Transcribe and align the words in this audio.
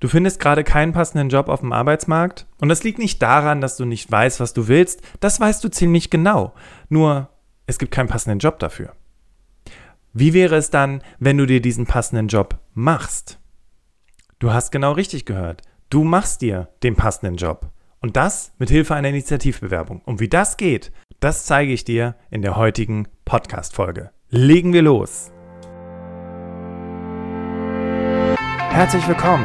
Du 0.00 0.08
findest 0.08 0.40
gerade 0.40 0.64
keinen 0.64 0.92
passenden 0.92 1.28
Job 1.28 1.48
auf 1.48 1.60
dem 1.60 1.72
Arbeitsmarkt 1.72 2.46
und 2.58 2.70
das 2.70 2.82
liegt 2.82 2.98
nicht 2.98 3.20
daran, 3.20 3.60
dass 3.60 3.76
du 3.76 3.84
nicht 3.84 4.10
weißt, 4.10 4.40
was 4.40 4.54
du 4.54 4.66
willst, 4.66 5.02
das 5.20 5.38
weißt 5.38 5.62
du 5.62 5.68
ziemlich 5.68 6.08
genau. 6.08 6.54
Nur 6.88 7.28
es 7.66 7.78
gibt 7.78 7.92
keinen 7.92 8.08
passenden 8.08 8.38
Job 8.38 8.58
dafür. 8.58 8.94
Wie 10.14 10.32
wäre 10.32 10.56
es 10.56 10.70
dann, 10.70 11.02
wenn 11.18 11.36
du 11.36 11.46
dir 11.46 11.60
diesen 11.60 11.84
passenden 11.84 12.28
Job 12.28 12.58
machst? 12.72 13.38
Du 14.38 14.52
hast 14.52 14.72
genau 14.72 14.92
richtig 14.92 15.26
gehört. 15.26 15.62
Du 15.90 16.02
machst 16.02 16.40
dir 16.40 16.68
den 16.82 16.96
passenden 16.96 17.36
Job. 17.36 17.70
Und 18.00 18.16
das 18.16 18.52
mit 18.58 18.70
Hilfe 18.70 18.94
einer 18.94 19.10
Initiativbewerbung. 19.10 20.00
Und 20.06 20.18
wie 20.18 20.28
das 20.28 20.56
geht, 20.56 20.90
das 21.20 21.44
zeige 21.44 21.72
ich 21.72 21.84
dir 21.84 22.16
in 22.30 22.40
der 22.40 22.56
heutigen 22.56 23.06
Podcast-Folge. 23.26 24.10
Legen 24.30 24.72
wir 24.72 24.82
los! 24.82 25.30
Herzlich 28.70 29.06
willkommen 29.06 29.44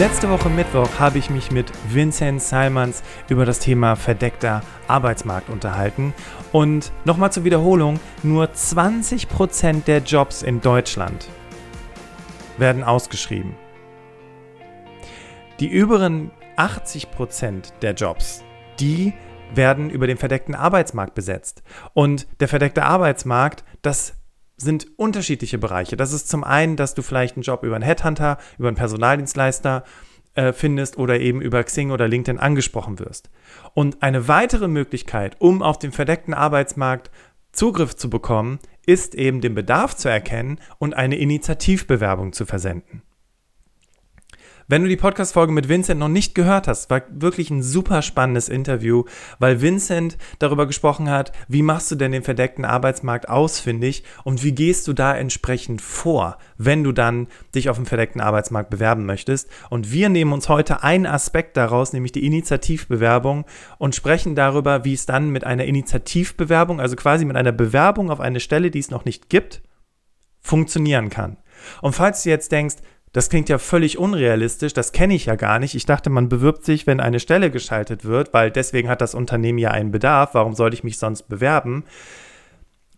Letzte 0.00 0.30
Woche 0.30 0.48
Mittwoch 0.48 0.98
habe 0.98 1.18
ich 1.18 1.28
mich 1.28 1.50
mit 1.50 1.70
Vincent 1.92 2.40
Salmans 2.40 3.02
über 3.28 3.44
das 3.44 3.58
Thema 3.58 3.96
verdeckter 3.96 4.62
Arbeitsmarkt 4.88 5.50
unterhalten. 5.50 6.14
Und 6.52 6.90
nochmal 7.04 7.30
zur 7.32 7.44
Wiederholung, 7.44 8.00
nur 8.22 8.46
20% 8.46 9.84
der 9.84 9.98
Jobs 9.98 10.40
in 10.40 10.62
Deutschland 10.62 11.28
werden 12.56 12.82
ausgeschrieben. 12.82 13.54
Die 15.60 15.68
übrigen 15.68 16.30
80% 16.56 17.78
der 17.82 17.92
Jobs, 17.92 18.42
die 18.78 19.12
werden 19.54 19.90
über 19.90 20.06
den 20.06 20.16
verdeckten 20.16 20.54
Arbeitsmarkt 20.54 21.14
besetzt. 21.14 21.62
Und 21.92 22.26
der 22.40 22.48
verdeckte 22.48 22.84
Arbeitsmarkt, 22.84 23.64
das 23.82 24.14
sind 24.60 24.86
unterschiedliche 24.96 25.58
Bereiche. 25.58 25.96
Das 25.96 26.12
ist 26.12 26.28
zum 26.28 26.44
einen, 26.44 26.76
dass 26.76 26.94
du 26.94 27.02
vielleicht 27.02 27.36
einen 27.36 27.42
Job 27.42 27.62
über 27.62 27.74
einen 27.74 27.84
Headhunter, 27.84 28.38
über 28.58 28.68
einen 28.68 28.76
Personaldienstleister 28.76 29.84
äh, 30.34 30.52
findest 30.52 30.98
oder 30.98 31.18
eben 31.18 31.40
über 31.40 31.62
Xing 31.64 31.90
oder 31.90 32.08
LinkedIn 32.08 32.38
angesprochen 32.38 32.98
wirst. 32.98 33.30
Und 33.74 34.02
eine 34.02 34.28
weitere 34.28 34.68
Möglichkeit, 34.68 35.36
um 35.38 35.62
auf 35.62 35.78
den 35.78 35.92
verdeckten 35.92 36.34
Arbeitsmarkt 36.34 37.10
Zugriff 37.52 37.96
zu 37.96 38.10
bekommen, 38.10 38.60
ist 38.86 39.14
eben 39.14 39.40
den 39.40 39.54
Bedarf 39.54 39.96
zu 39.96 40.08
erkennen 40.08 40.60
und 40.78 40.94
eine 40.94 41.16
Initiativbewerbung 41.16 42.32
zu 42.32 42.46
versenden. 42.46 43.02
Wenn 44.70 44.82
du 44.82 44.88
die 44.88 44.96
Podcast-Folge 44.96 45.52
mit 45.52 45.68
Vincent 45.68 45.98
noch 45.98 46.06
nicht 46.06 46.36
gehört 46.36 46.68
hast, 46.68 46.90
war 46.90 47.02
wirklich 47.10 47.50
ein 47.50 47.60
super 47.60 48.02
spannendes 48.02 48.48
Interview, 48.48 49.02
weil 49.40 49.60
Vincent 49.60 50.16
darüber 50.38 50.68
gesprochen 50.68 51.10
hat, 51.10 51.32
wie 51.48 51.62
machst 51.62 51.90
du 51.90 51.96
denn 51.96 52.12
den 52.12 52.22
verdeckten 52.22 52.64
Arbeitsmarkt 52.64 53.28
ausfindig 53.28 54.04
und 54.22 54.44
wie 54.44 54.52
gehst 54.52 54.86
du 54.86 54.92
da 54.92 55.12
entsprechend 55.16 55.82
vor, 55.82 56.38
wenn 56.56 56.84
du 56.84 56.92
dann 56.92 57.26
dich 57.52 57.68
auf 57.68 57.78
dem 57.78 57.86
verdeckten 57.86 58.20
Arbeitsmarkt 58.20 58.70
bewerben 58.70 59.06
möchtest. 59.06 59.50
Und 59.70 59.90
wir 59.90 60.08
nehmen 60.08 60.32
uns 60.32 60.48
heute 60.48 60.84
einen 60.84 61.06
Aspekt 61.06 61.56
daraus, 61.56 61.92
nämlich 61.92 62.12
die 62.12 62.24
Initiativbewerbung 62.24 63.46
und 63.78 63.96
sprechen 63.96 64.36
darüber, 64.36 64.84
wie 64.84 64.94
es 64.94 65.04
dann 65.04 65.30
mit 65.30 65.42
einer 65.42 65.64
Initiativbewerbung, 65.64 66.80
also 66.80 66.94
quasi 66.94 67.24
mit 67.24 67.34
einer 67.34 67.50
Bewerbung 67.50 68.08
auf 68.08 68.20
eine 68.20 68.38
Stelle, 68.38 68.70
die 68.70 68.78
es 68.78 68.92
noch 68.92 69.04
nicht 69.04 69.30
gibt, 69.30 69.62
funktionieren 70.38 71.10
kann. 71.10 71.38
Und 71.82 71.94
falls 71.94 72.22
du 72.22 72.30
jetzt 72.30 72.52
denkst, 72.52 72.76
das 73.12 73.28
klingt 73.28 73.48
ja 73.48 73.58
völlig 73.58 73.98
unrealistisch, 73.98 74.72
das 74.72 74.92
kenne 74.92 75.14
ich 75.14 75.26
ja 75.26 75.34
gar 75.34 75.58
nicht. 75.58 75.74
Ich 75.74 75.84
dachte, 75.84 76.10
man 76.10 76.28
bewirbt 76.28 76.64
sich, 76.64 76.86
wenn 76.86 77.00
eine 77.00 77.18
Stelle 77.18 77.50
geschaltet 77.50 78.04
wird, 78.04 78.32
weil 78.32 78.50
deswegen 78.50 78.88
hat 78.88 79.00
das 79.00 79.14
Unternehmen 79.14 79.58
ja 79.58 79.72
einen 79.72 79.90
Bedarf. 79.90 80.34
Warum 80.34 80.54
sollte 80.54 80.74
ich 80.74 80.84
mich 80.84 80.98
sonst 80.98 81.24
bewerben? 81.24 81.84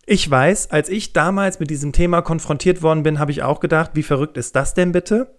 Ich 0.05 0.29
weiß, 0.29 0.69
als 0.69 0.89
ich 0.89 1.13
damals 1.13 1.59
mit 1.59 1.69
diesem 1.69 1.93
Thema 1.93 2.21
konfrontiert 2.21 2.81
worden 2.81 3.03
bin, 3.03 3.19
habe 3.19 3.31
ich 3.31 3.41
auch 3.41 3.59
gedacht, 3.59 3.91
wie 3.93 4.03
verrückt 4.03 4.37
ist 4.37 4.55
das 4.55 4.73
denn 4.73 4.91
bitte? 4.91 5.33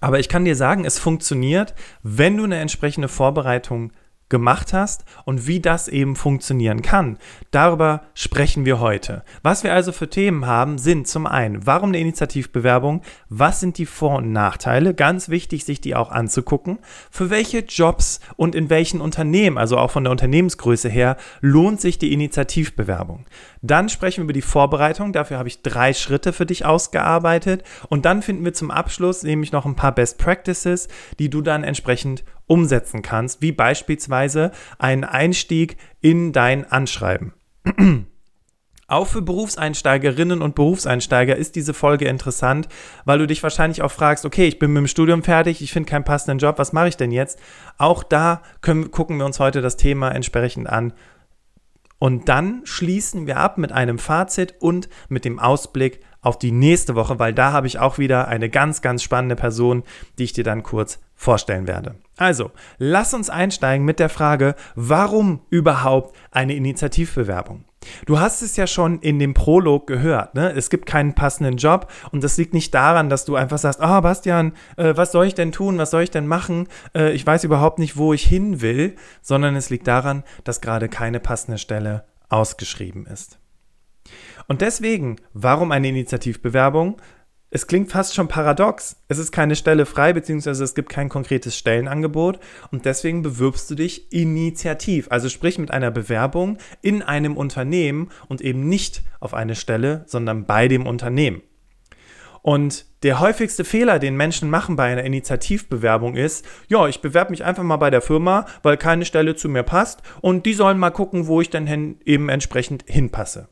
Aber 0.00 0.18
ich 0.18 0.28
kann 0.28 0.44
dir 0.44 0.56
sagen, 0.56 0.84
es 0.84 0.98
funktioniert, 0.98 1.74
wenn 2.02 2.36
du 2.36 2.44
eine 2.44 2.56
entsprechende 2.56 3.08
Vorbereitung 3.08 3.92
gemacht 4.34 4.72
hast 4.72 5.04
und 5.24 5.46
wie 5.46 5.60
das 5.60 5.86
eben 5.86 6.16
funktionieren 6.16 6.82
kann. 6.82 7.18
Darüber 7.52 8.02
sprechen 8.14 8.64
wir 8.64 8.80
heute. 8.80 9.22
Was 9.44 9.62
wir 9.62 9.72
also 9.72 9.92
für 9.92 10.10
Themen 10.10 10.44
haben, 10.44 10.76
sind 10.76 11.06
zum 11.06 11.28
einen, 11.28 11.68
warum 11.68 11.90
eine 11.90 12.00
Initiativbewerbung, 12.00 13.02
was 13.28 13.60
sind 13.60 13.78
die 13.78 13.86
Vor- 13.86 14.16
und 14.16 14.32
Nachteile, 14.32 14.92
ganz 14.92 15.28
wichtig, 15.28 15.64
sich 15.64 15.80
die 15.80 15.94
auch 15.94 16.10
anzugucken, 16.10 16.80
für 17.12 17.30
welche 17.30 17.60
Jobs 17.60 18.18
und 18.34 18.56
in 18.56 18.70
welchen 18.70 19.00
Unternehmen, 19.00 19.56
also 19.56 19.78
auch 19.78 19.92
von 19.92 20.02
der 20.02 20.10
Unternehmensgröße 20.10 20.88
her, 20.88 21.16
lohnt 21.40 21.80
sich 21.80 21.96
die 21.96 22.12
Initiativbewerbung. 22.12 23.26
Dann 23.62 23.88
sprechen 23.88 24.22
wir 24.22 24.24
über 24.24 24.32
die 24.32 24.42
Vorbereitung, 24.42 25.12
dafür 25.12 25.38
habe 25.38 25.48
ich 25.48 25.62
drei 25.62 25.92
Schritte 25.92 26.32
für 26.32 26.44
dich 26.44 26.66
ausgearbeitet 26.66 27.62
und 27.88 28.04
dann 28.04 28.20
finden 28.20 28.44
wir 28.44 28.52
zum 28.52 28.72
Abschluss 28.72 29.22
nämlich 29.22 29.52
noch 29.52 29.64
ein 29.64 29.76
paar 29.76 29.94
Best 29.94 30.18
Practices, 30.18 30.88
die 31.20 31.30
du 31.30 31.40
dann 31.40 31.62
entsprechend 31.62 32.24
umsetzen 32.46 33.02
kannst, 33.02 33.42
wie 33.42 33.52
beispielsweise 33.52 34.52
einen 34.78 35.04
Einstieg 35.04 35.76
in 36.00 36.32
dein 36.32 36.70
Anschreiben. 36.70 37.32
Auch 38.86 39.06
für 39.06 39.22
Berufseinsteigerinnen 39.22 40.42
und 40.42 40.54
Berufseinsteiger 40.54 41.36
ist 41.36 41.56
diese 41.56 41.72
Folge 41.72 42.06
interessant, 42.06 42.68
weil 43.06 43.18
du 43.18 43.26
dich 43.26 43.42
wahrscheinlich 43.42 43.80
auch 43.80 43.90
fragst, 43.90 44.26
okay, 44.26 44.46
ich 44.46 44.58
bin 44.58 44.74
mit 44.74 44.82
dem 44.82 44.88
Studium 44.88 45.22
fertig, 45.22 45.62
ich 45.62 45.72
finde 45.72 45.88
keinen 45.88 46.04
passenden 46.04 46.38
Job, 46.38 46.58
was 46.58 46.74
mache 46.74 46.88
ich 46.88 46.98
denn 46.98 47.10
jetzt? 47.10 47.38
Auch 47.78 48.02
da 48.02 48.42
können, 48.60 48.90
gucken 48.90 49.16
wir 49.16 49.24
uns 49.24 49.40
heute 49.40 49.62
das 49.62 49.78
Thema 49.78 50.10
entsprechend 50.10 50.68
an. 50.68 50.92
Und 51.98 52.28
dann 52.28 52.60
schließen 52.64 53.26
wir 53.26 53.38
ab 53.38 53.56
mit 53.56 53.72
einem 53.72 53.98
Fazit 53.98 54.56
und 54.60 54.90
mit 55.08 55.24
dem 55.24 55.38
Ausblick 55.38 56.00
auf 56.20 56.38
die 56.38 56.52
nächste 56.52 56.94
Woche, 56.94 57.18
weil 57.18 57.32
da 57.32 57.52
habe 57.52 57.66
ich 57.66 57.78
auch 57.78 57.96
wieder 57.96 58.28
eine 58.28 58.50
ganz, 58.50 58.82
ganz 58.82 59.02
spannende 59.02 59.36
Person, 59.36 59.82
die 60.18 60.24
ich 60.24 60.34
dir 60.34 60.44
dann 60.44 60.62
kurz 60.62 61.00
vorstellen 61.24 61.66
werde. 61.66 61.96
Also, 62.16 62.52
lass 62.78 63.14
uns 63.14 63.30
einsteigen 63.30 63.84
mit 63.84 63.98
der 63.98 64.08
Frage, 64.08 64.54
warum 64.76 65.40
überhaupt 65.50 66.16
eine 66.30 66.54
Initiativbewerbung? 66.54 67.64
Du 68.06 68.18
hast 68.18 68.42
es 68.42 68.56
ja 68.56 68.66
schon 68.66 69.00
in 69.00 69.18
dem 69.18 69.34
Prolog 69.34 69.86
gehört, 69.86 70.34
ne? 70.34 70.52
Es 70.52 70.70
gibt 70.70 70.86
keinen 70.86 71.14
passenden 71.14 71.56
Job 71.56 71.90
und 72.12 72.24
das 72.24 72.36
liegt 72.36 72.54
nicht 72.54 72.72
daran, 72.74 73.10
dass 73.10 73.24
du 73.24 73.36
einfach 73.36 73.58
sagst, 73.58 73.80
ah, 73.80 73.98
oh, 73.98 74.00
Bastian, 74.00 74.52
äh, 74.76 74.94
was 74.96 75.12
soll 75.12 75.26
ich 75.26 75.34
denn 75.34 75.52
tun, 75.52 75.76
was 75.76 75.90
soll 75.90 76.02
ich 76.02 76.10
denn 76.10 76.26
machen? 76.26 76.68
Äh, 76.94 77.12
ich 77.12 77.26
weiß 77.26 77.44
überhaupt 77.44 77.78
nicht, 77.78 77.96
wo 77.96 78.12
ich 78.12 78.24
hin 78.24 78.60
will, 78.60 78.96
sondern 79.20 79.56
es 79.56 79.70
liegt 79.70 79.86
daran, 79.86 80.24
dass 80.44 80.60
gerade 80.60 80.88
keine 80.88 81.20
passende 81.20 81.58
Stelle 81.58 82.04
ausgeschrieben 82.28 83.06
ist. 83.06 83.38
Und 84.46 84.60
deswegen, 84.60 85.16
warum 85.32 85.72
eine 85.72 85.88
Initiativbewerbung? 85.88 86.96
Es 87.56 87.68
klingt 87.68 87.92
fast 87.92 88.16
schon 88.16 88.26
paradox. 88.26 88.96
Es 89.06 89.18
ist 89.18 89.30
keine 89.30 89.54
Stelle 89.54 89.86
frei, 89.86 90.12
beziehungsweise 90.12 90.64
es 90.64 90.74
gibt 90.74 90.88
kein 90.88 91.08
konkretes 91.08 91.56
Stellenangebot 91.56 92.40
und 92.72 92.84
deswegen 92.84 93.22
bewirbst 93.22 93.70
du 93.70 93.76
dich 93.76 94.12
initiativ, 94.12 95.06
also 95.10 95.28
sprich 95.28 95.56
mit 95.60 95.70
einer 95.70 95.92
Bewerbung 95.92 96.58
in 96.82 97.00
einem 97.00 97.36
Unternehmen 97.36 98.10
und 98.26 98.40
eben 98.40 98.68
nicht 98.68 99.04
auf 99.20 99.34
eine 99.34 99.54
Stelle, 99.54 100.02
sondern 100.08 100.46
bei 100.46 100.66
dem 100.66 100.84
Unternehmen. 100.84 101.42
Und 102.42 102.86
der 103.04 103.20
häufigste 103.20 103.64
Fehler, 103.64 104.00
den 104.00 104.16
Menschen 104.16 104.50
machen 104.50 104.74
bei 104.74 104.90
einer 104.90 105.04
Initiativbewerbung 105.04 106.16
ist, 106.16 106.44
ja, 106.66 106.88
ich 106.88 107.02
bewerbe 107.02 107.30
mich 107.30 107.44
einfach 107.44 107.62
mal 107.62 107.76
bei 107.76 107.90
der 107.90 108.02
Firma, 108.02 108.46
weil 108.64 108.76
keine 108.76 109.04
Stelle 109.04 109.36
zu 109.36 109.48
mir 109.48 109.62
passt 109.62 110.02
und 110.22 110.44
die 110.44 110.54
sollen 110.54 110.80
mal 110.80 110.90
gucken, 110.90 111.28
wo 111.28 111.40
ich 111.40 111.50
dann 111.50 112.00
eben 112.04 112.28
entsprechend 112.30 112.82
hinpasse. 112.88 113.46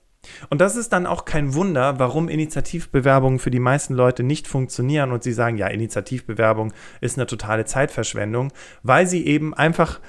Und 0.50 0.60
das 0.60 0.76
ist 0.76 0.92
dann 0.92 1.06
auch 1.06 1.24
kein 1.24 1.54
Wunder, 1.54 1.98
warum 1.98 2.28
Initiativbewerbungen 2.28 3.38
für 3.38 3.50
die 3.50 3.58
meisten 3.58 3.94
Leute 3.94 4.22
nicht 4.22 4.46
funktionieren 4.46 5.12
und 5.12 5.22
sie 5.22 5.32
sagen, 5.32 5.58
ja, 5.58 5.66
Initiativbewerbung 5.66 6.72
ist 7.00 7.18
eine 7.18 7.26
totale 7.26 7.64
Zeitverschwendung, 7.64 8.52
weil 8.82 9.06
sie 9.06 9.26
eben 9.26 9.52
einfach 9.54 10.00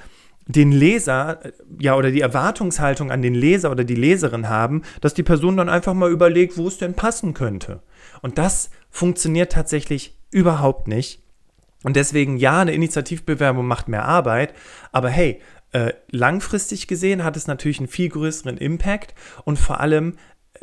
den 0.46 0.72
Leser, 0.72 1.40
ja, 1.78 1.96
oder 1.96 2.10
die 2.10 2.20
Erwartungshaltung 2.20 3.10
an 3.10 3.22
den 3.22 3.34
Leser 3.34 3.70
oder 3.70 3.84
die 3.84 3.94
Leserin 3.94 4.48
haben, 4.48 4.82
dass 5.00 5.14
die 5.14 5.22
Person 5.22 5.56
dann 5.56 5.68
einfach 5.68 5.94
mal 5.94 6.10
überlegt, 6.10 6.58
wo 6.58 6.68
es 6.68 6.78
denn 6.78 6.94
passen 6.94 7.34
könnte. 7.34 7.82
Und 8.20 8.38
das 8.38 8.70
funktioniert 8.90 9.52
tatsächlich 9.52 10.18
überhaupt 10.30 10.86
nicht. 10.86 11.22
Und 11.82 11.96
deswegen, 11.96 12.36
ja, 12.38 12.60
eine 12.60 12.72
Initiativbewerbung 12.72 13.66
macht 13.66 13.88
mehr 13.88 14.04
Arbeit, 14.04 14.54
aber 14.92 15.10
hey, 15.10 15.40
äh, 15.74 15.92
langfristig 16.10 16.86
gesehen 16.86 17.24
hat 17.24 17.36
es 17.36 17.46
natürlich 17.46 17.78
einen 17.78 17.88
viel 17.88 18.08
größeren 18.08 18.56
Impact 18.56 19.14
und 19.44 19.58
vor 19.58 19.80
allem 19.80 20.14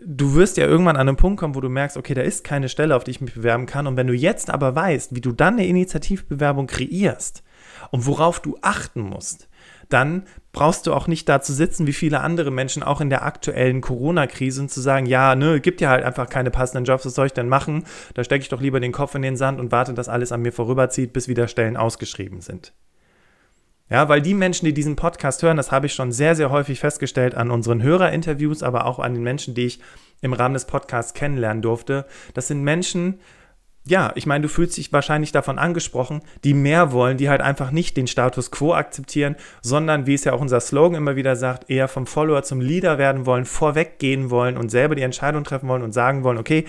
du 0.02 0.36
wirst 0.36 0.56
ja 0.56 0.66
irgendwann 0.66 0.96
an 0.96 1.08
einen 1.08 1.18
Punkt 1.18 1.40
kommen, 1.40 1.54
wo 1.54 1.60
du 1.60 1.68
merkst, 1.68 1.98
okay, 1.98 2.14
da 2.14 2.22
ist 2.22 2.46
keine 2.46 2.70
Stelle, 2.70 2.96
auf 2.96 3.04
die 3.04 3.12
ich 3.12 3.20
mich 3.20 3.34
bewerben 3.34 3.66
kann. 3.66 3.88
Und 3.88 3.98
wenn 3.98 4.08
du 4.08 4.14
jetzt 4.14 4.50
aber 4.50 4.74
weißt, 4.74 5.14
wie 5.14 5.22
du 5.22 5.34
dann 5.34 5.56
eine 5.56 5.68
Initiativbewerbung 5.68 6.68
kreierst 6.68 7.44
und 7.92 8.06
worauf 8.06 8.40
du 8.40 8.58
achten 8.62 9.02
musst, 9.02 9.50
dann 9.90 10.24
brauchst 10.54 10.88
du 10.88 10.94
auch 10.94 11.08
nicht 11.08 11.28
da 11.28 11.42
zu 11.42 11.52
sitzen, 11.52 11.88
wie 11.88 11.94
viele 11.94 12.22
andere 12.22 12.52
Menschen 12.52 12.82
auch 12.82 13.02
in 13.02 13.10
der 13.10 13.26
aktuellen 13.26 13.82
Corona-Krise 13.82 14.62
und 14.62 14.72
zu 14.72 14.80
sagen, 14.80 15.06
ja, 15.06 15.36
ne, 15.36 15.60
gibt 15.60 15.82
ja 15.82 15.90
halt 15.90 16.06
einfach 16.06 16.30
keine 16.30 16.52
passenden 16.52 16.86
Jobs, 16.86 17.06
was 17.06 17.16
soll 17.16 17.28
ich 17.28 17.34
denn 17.34 17.50
machen? 17.50 17.84
Da 18.14 18.24
stecke 18.24 18.44
ich 18.44 18.50
doch 18.50 18.62
lieber 18.62 18.80
den 18.80 18.94
Kopf 18.94 19.14
in 19.16 19.22
den 19.22 19.36
Sand 19.36 19.60
und 19.60 19.74
warte, 19.74 19.94
dass 19.94 20.08
alles 20.08 20.32
an 20.32 20.42
mir 20.42 20.54
vorüberzieht, 20.54 21.12
bis 21.12 21.28
wieder 21.28 21.50
Stellen 21.50 21.76
ausgeschrieben 21.76 22.40
sind. 22.40 22.74
Ja, 23.92 24.08
weil 24.08 24.22
die 24.22 24.34
Menschen, 24.34 24.66
die 24.66 24.74
diesen 24.74 24.96
Podcast 24.96 25.44
hören, 25.44 25.58
das 25.58 25.74
habe 25.74 25.86
ich 25.86 25.94
schon 25.94 26.14
sehr, 26.14 26.34
sehr 26.34 26.50
häufig 26.50 26.80
festgestellt 26.80 27.36
an 27.36 27.52
unseren 27.52 27.84
Hörerinterviews, 27.84 28.64
aber 28.64 28.86
auch 28.86 29.00
an 29.00 29.14
den 29.14 29.22
Menschen, 29.22 29.54
die 29.54 29.66
ich 29.66 29.82
im 30.22 30.32
Rahmen 30.32 30.54
des 30.54 30.64
Podcasts 30.64 31.14
kennenlernen 31.14 31.62
durfte. 31.62 32.06
Das 32.34 32.48
sind 32.48 32.64
Menschen, 32.64 33.20
ja, 33.86 34.14
ich 34.16 34.26
meine, 34.26 34.44
du 34.44 34.48
fühlst 34.48 34.78
dich 34.78 34.94
wahrscheinlich 34.94 35.34
davon 35.34 35.60
angesprochen, 35.60 36.22
die 36.46 36.54
mehr 36.54 36.94
wollen, 36.94 37.18
die 37.18 37.28
halt 37.28 37.42
einfach 37.42 37.72
nicht 37.72 37.98
den 37.98 38.08
Status 38.08 38.50
quo 38.50 38.74
akzeptieren, 38.74 39.36
sondern, 39.62 40.08
wie 40.08 40.14
es 40.14 40.24
ja 40.24 40.32
auch 40.32 40.42
unser 40.42 40.62
Slogan 40.62 40.96
immer 40.96 41.18
wieder 41.18 41.36
sagt, 41.36 41.70
eher 41.70 41.90
vom 41.90 42.08
Follower 42.08 42.44
zum 42.44 42.62
Leader 42.62 42.98
werden 42.98 43.26
wollen, 43.26 43.44
vorweggehen 43.44 44.30
wollen 44.30 44.56
und 44.56 44.70
selber 44.70 44.96
die 44.96 45.02
Entscheidung 45.02 45.44
treffen 45.44 45.68
wollen 45.68 45.84
und 45.84 45.92
sagen 45.92 46.24
wollen, 46.24 46.38
okay, 46.38 46.64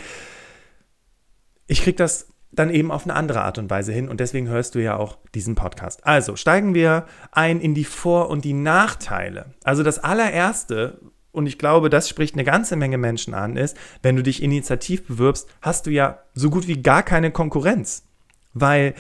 ich 1.68 1.82
kriege 1.82 1.96
das 1.96 2.31
dann 2.52 2.70
eben 2.70 2.90
auf 2.90 3.04
eine 3.04 3.14
andere 3.14 3.42
Art 3.42 3.58
und 3.58 3.70
Weise 3.70 3.92
hin. 3.92 4.08
Und 4.08 4.20
deswegen 4.20 4.48
hörst 4.48 4.74
du 4.74 4.82
ja 4.82 4.96
auch 4.96 5.16
diesen 5.34 5.54
Podcast. 5.54 6.06
Also 6.06 6.36
steigen 6.36 6.74
wir 6.74 7.06
ein 7.32 7.60
in 7.60 7.74
die 7.74 7.84
Vor- 7.84 8.28
und 8.28 8.44
die 8.44 8.52
Nachteile. 8.52 9.46
Also 9.64 9.82
das 9.82 9.98
allererste, 9.98 11.00
und 11.32 11.46
ich 11.46 11.58
glaube, 11.58 11.88
das 11.88 12.08
spricht 12.08 12.34
eine 12.34 12.44
ganze 12.44 12.76
Menge 12.76 12.98
Menschen 12.98 13.32
an, 13.32 13.56
ist, 13.56 13.76
wenn 14.02 14.16
du 14.16 14.22
dich 14.22 14.42
initiativ 14.42 15.06
bewirbst, 15.06 15.48
hast 15.62 15.86
du 15.86 15.90
ja 15.90 16.18
so 16.34 16.50
gut 16.50 16.68
wie 16.68 16.82
gar 16.82 17.02
keine 17.02 17.30
Konkurrenz. 17.30 18.04
Weil 18.52 18.94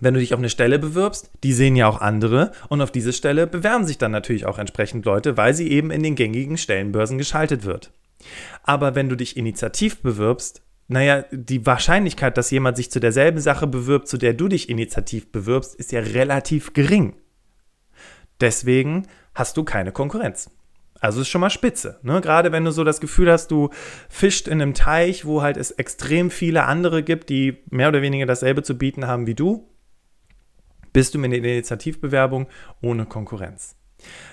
wenn 0.00 0.14
du 0.14 0.20
dich 0.20 0.32
auf 0.32 0.40
eine 0.40 0.48
Stelle 0.48 0.78
bewirbst, 0.78 1.30
die 1.44 1.52
sehen 1.52 1.76
ja 1.76 1.86
auch 1.86 2.00
andere 2.00 2.52
und 2.68 2.80
auf 2.80 2.90
diese 2.90 3.12
Stelle 3.12 3.46
bewerben 3.46 3.86
sich 3.86 3.98
dann 3.98 4.12
natürlich 4.12 4.46
auch 4.46 4.58
entsprechend 4.58 5.04
Leute, 5.04 5.36
weil 5.36 5.52
sie 5.52 5.70
eben 5.70 5.90
in 5.90 6.02
den 6.02 6.14
gängigen 6.14 6.56
Stellenbörsen 6.56 7.18
geschaltet 7.18 7.64
wird. 7.64 7.92
Aber 8.62 8.94
wenn 8.94 9.10
du 9.10 9.16
dich 9.16 9.36
initiativ 9.36 10.00
bewirbst, 10.00 10.62
naja, 10.90 11.24
die 11.30 11.64
Wahrscheinlichkeit, 11.64 12.36
dass 12.36 12.50
jemand 12.50 12.76
sich 12.76 12.90
zu 12.90 12.98
derselben 12.98 13.38
Sache 13.38 13.68
bewirbt, 13.68 14.08
zu 14.08 14.18
der 14.18 14.34
du 14.34 14.48
dich 14.48 14.68
initiativ 14.68 15.30
bewirbst, 15.30 15.76
ist 15.76 15.92
ja 15.92 16.00
relativ 16.00 16.72
gering. 16.72 17.14
Deswegen 18.40 19.06
hast 19.32 19.56
du 19.56 19.62
keine 19.62 19.92
Konkurrenz. 19.92 20.50
Also 20.98 21.20
ist 21.20 21.28
schon 21.28 21.42
mal 21.42 21.50
spitze. 21.50 22.00
Ne? 22.02 22.20
Gerade 22.20 22.50
wenn 22.50 22.64
du 22.64 22.72
so 22.72 22.82
das 22.82 23.00
Gefühl 23.00 23.30
hast, 23.30 23.52
du 23.52 23.70
fischt 24.08 24.48
in 24.48 24.60
einem 24.60 24.74
Teich, 24.74 25.24
wo 25.24 25.42
halt 25.42 25.56
es 25.56 25.70
extrem 25.70 26.28
viele 26.28 26.64
andere 26.64 27.04
gibt, 27.04 27.28
die 27.28 27.58
mehr 27.70 27.88
oder 27.88 28.02
weniger 28.02 28.26
dasselbe 28.26 28.64
zu 28.64 28.76
bieten 28.76 29.06
haben 29.06 29.28
wie 29.28 29.36
du, 29.36 29.68
bist 30.92 31.14
du 31.14 31.20
mit 31.20 31.30
der 31.30 31.38
Initiativbewerbung 31.38 32.48
ohne 32.82 33.06
Konkurrenz. 33.06 33.76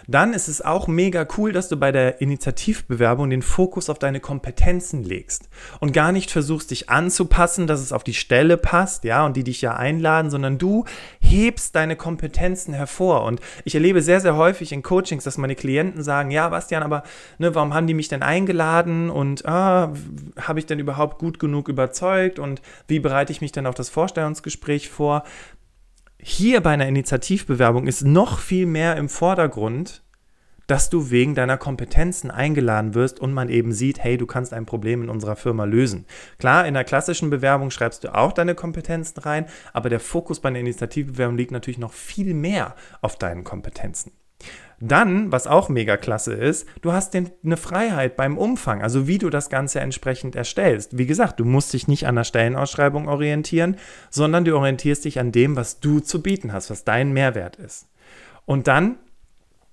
Dann 0.08 0.34
ist 0.34 0.48
es 0.48 0.62
auch 0.62 0.88
mega 0.88 1.28
cool, 1.38 1.52
dass 1.52 1.68
du 1.68 1.76
bei 1.76 1.92
der 1.92 2.22
Initiativbewerbung 2.22 3.30
den 3.30 3.42
Fokus 3.42 3.90
auf 3.90 4.00
deine 4.00 4.22
Kompetenzen 4.22 5.04
legst 5.04 5.50
und 5.82 5.92
gar 5.92 6.14
nicht 6.14 6.32
versuchst, 6.32 6.72
dich 6.72 6.90
anzupassen, 6.90 7.68
dass 7.68 7.82
es 7.82 7.92
auf 7.92 8.06
die 8.06 8.14
Stelle 8.14 8.56
passt, 8.56 9.04
ja, 9.04 9.26
und 9.26 9.36
die 9.36 9.44
dich 9.44 9.62
ja 9.62 9.76
einladen, 9.76 10.32
sondern 10.32 10.58
du 10.58 10.86
hebst 11.20 11.76
deine 11.76 11.98
Kompetenzen 11.98 12.74
hervor. 12.74 13.24
Und 13.24 13.42
ich 13.66 13.76
erlebe 13.76 14.02
sehr, 14.02 14.22
sehr 14.22 14.38
häufig 14.38 14.72
in 14.72 14.82
Coachings, 14.82 15.26
dass 15.26 15.38
meine 15.38 15.56
Klienten 15.56 16.02
sagen, 16.04 16.32
ja, 16.32 16.48
Bastian, 16.48 16.84
aber 16.84 17.04
ne, 17.38 17.54
warum 17.54 17.74
haben 17.74 17.88
die 17.88 17.94
mich 17.94 18.08
denn 18.08 18.24
eingeladen 18.24 19.10
und 19.10 19.46
ah, 19.46 19.92
habe 20.40 20.60
ich 20.60 20.66
denn 20.66 20.80
überhaupt 20.80 21.20
gut 21.20 21.38
genug 21.38 21.68
überzeugt 21.68 22.40
und 22.40 22.62
wie 22.88 23.00
bereite 23.00 23.34
ich 23.34 23.42
mich 23.42 23.52
denn 23.52 23.66
auf 23.66 23.76
das 23.76 23.90
Vorstellungsgespräch 23.90 24.90
vor? 24.90 25.24
Hier 26.30 26.60
bei 26.60 26.72
einer 26.72 26.90
Initiativbewerbung 26.90 27.88
ist 27.88 28.04
noch 28.04 28.40
viel 28.40 28.66
mehr 28.66 28.98
im 28.98 29.08
Vordergrund, 29.08 30.04
dass 30.68 30.90
du 30.90 31.10
wegen 31.10 31.36
deiner 31.36 31.58
Kompetenzen 31.58 32.32
eingeladen 32.32 32.96
wirst 32.96 33.22
und 33.22 33.32
man 33.32 33.48
eben 33.48 33.72
sieht, 33.72 34.04
hey, 34.04 34.18
du 34.18 34.26
kannst 34.26 34.54
ein 34.54 34.66
Problem 34.66 35.04
in 35.04 35.10
unserer 35.10 35.38
Firma 35.38 35.64
lösen. 35.64 36.06
Klar, 36.38 36.68
in 36.68 36.74
der 36.74 36.84
klassischen 36.84 37.30
Bewerbung 37.30 37.72
schreibst 37.72 38.04
du 38.04 38.14
auch 38.14 38.34
deine 38.34 38.56
Kompetenzen 38.56 39.22
rein, 39.22 39.46
aber 39.72 39.88
der 39.88 40.02
Fokus 40.02 40.42
bei 40.42 40.50
einer 40.50 40.60
Initiativbewerbung 40.60 41.38
liegt 41.38 41.52
natürlich 41.52 41.80
noch 41.80 41.94
viel 41.94 42.34
mehr 42.34 42.76
auf 43.02 43.18
deinen 43.18 43.46
Kompetenzen. 43.46 44.12
Dann, 44.80 45.32
was 45.32 45.48
auch 45.48 45.70
mega 45.70 45.98
klasse 45.98 46.34
ist, 46.34 46.68
du 46.82 46.92
hast 46.92 47.16
den, 47.16 47.32
eine 47.44 47.58
Freiheit 47.58 48.16
beim 48.16 48.38
Umfang, 48.38 48.84
also 48.84 49.08
wie 49.08 49.18
du 49.18 49.32
das 49.32 49.50
Ganze 49.50 49.80
entsprechend 49.80 50.36
erstellst. 50.36 51.00
Wie 51.00 51.08
gesagt, 51.08 51.40
du 51.40 51.46
musst 51.46 51.74
dich 51.74 51.88
nicht 51.88 52.06
an 52.06 52.16
der 52.16 52.24
Stellenausschreibung 52.24 53.08
orientieren, 53.08 53.78
sondern 54.12 54.46
du 54.46 54.56
orientierst 54.56 55.06
dich 55.06 55.20
an 55.20 55.32
dem, 55.32 55.56
was 55.56 55.80
du 55.80 56.00
zu 56.00 56.22
bieten 56.22 56.54
hast, 56.54 56.70
was 56.70 56.84
dein 56.84 57.12
Mehrwert 57.12 57.56
ist. 57.56 57.88
Und 58.46 58.68
dann 58.68 58.98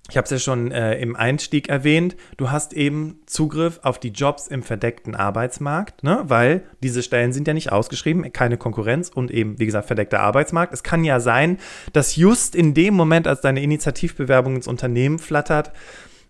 ich 0.09 0.17
habe 0.17 0.25
es 0.25 0.31
ja 0.31 0.37
schon 0.37 0.71
äh, 0.71 0.99
im 0.99 1.15
Einstieg 1.15 1.67
erwähnt, 1.67 2.15
du 2.37 2.51
hast 2.51 2.73
eben 2.73 3.21
Zugriff 3.25 3.79
auf 3.81 3.99
die 3.99 4.09
Jobs 4.09 4.47
im 4.47 4.61
verdeckten 4.61 5.15
Arbeitsmarkt, 5.15 6.03
ne? 6.03 6.23
weil 6.27 6.63
diese 6.83 7.01
Stellen 7.01 7.33
sind 7.33 7.47
ja 7.47 7.55
nicht 7.55 7.71
ausgeschrieben, 7.71 8.31
keine 8.31 8.57
Konkurrenz 8.57 9.09
und 9.09 9.31
eben, 9.31 9.57
wie 9.57 9.65
gesagt, 9.65 9.87
verdeckter 9.87 10.19
Arbeitsmarkt. 10.19 10.73
Es 10.73 10.83
kann 10.83 11.03
ja 11.03 11.19
sein, 11.19 11.57
dass 11.91 12.15
just 12.15 12.53
in 12.53 12.75
dem 12.75 12.93
Moment, 12.93 13.27
als 13.27 13.41
deine 13.41 13.63
Initiativbewerbung 13.63 14.57
ins 14.57 14.67
Unternehmen 14.67 15.17
flattert, 15.17 15.71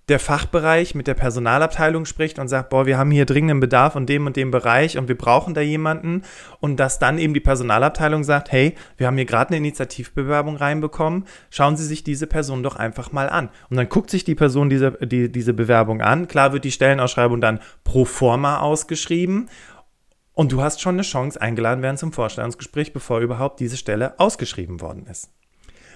der 0.07 0.19
Fachbereich 0.19 0.94
mit 0.94 1.07
der 1.07 1.16
Personalabteilung 1.16 2.06
spricht 2.06 2.38
und 2.38 2.48
sagt, 2.48 2.69
boah, 2.69 2.86
wir 2.86 2.98
haben 2.98 3.10
hier 3.10 3.25
dringenden 3.25 3.60
Bedarf 3.60 3.96
in 3.96 4.06
dem 4.06 4.28
und 4.28 4.36
dem 4.36 4.52
Bereich 4.52 4.98
und 4.98 5.07
wir 5.07 5.18
brauchen 5.18 5.56
da 5.56 5.62
jemanden 5.62 6.22
und 6.60 6.80
dass 6.80 7.00
dann 7.00 7.18
eben 7.18 7.34
die 7.34 7.40
Personalabteilung 7.40 8.24
sagt, 8.24 8.52
hey, 8.52 8.75
wir 8.98 9.07
haben 9.07 9.18
hier 9.18 9.25
gerade 9.25 9.50
eine 9.50 9.57
Initiativbewerbung 9.57 10.57
reinbekommen, 10.57 11.25
schauen 11.50 11.75
Sie 11.75 11.86
sich 11.86 12.04
diese 12.04 12.28
Person 12.28 12.62
doch 12.62 12.75
einfach 12.75 13.12
mal 13.12 13.30
an. 13.30 13.50
Und 13.69 13.78
dann 13.78 13.90
guckt 13.90 14.12
sich 14.12 14.24
die 14.24 14.36
Person 14.36 14.69
diese, 14.69 14.92
die, 14.92 15.31
diese 15.31 15.54
Bewerbung 15.54 16.02
an. 16.02 16.28
Klar 16.28 16.54
wird 16.54 16.66
die 16.66 16.72
Stellenausschreibung 16.72 17.42
dann 17.42 17.60
pro 17.84 18.06
forma 18.06 18.60
ausgeschrieben 18.60 19.50
und 20.34 20.52
du 20.52 20.62
hast 20.62 20.81
schon 20.81 20.96
eine 20.96 21.02
Chance, 21.02 21.42
eingeladen 21.42 21.81
werden 21.81 21.98
zum 21.98 22.12
Vorstellungsgespräch, 22.12 22.94
bevor 22.94 23.22
überhaupt 23.22 23.60
diese 23.60 23.78
Stelle 23.78 24.19
ausgeschrieben 24.19 24.81
worden 24.81 25.07
ist. 25.07 25.31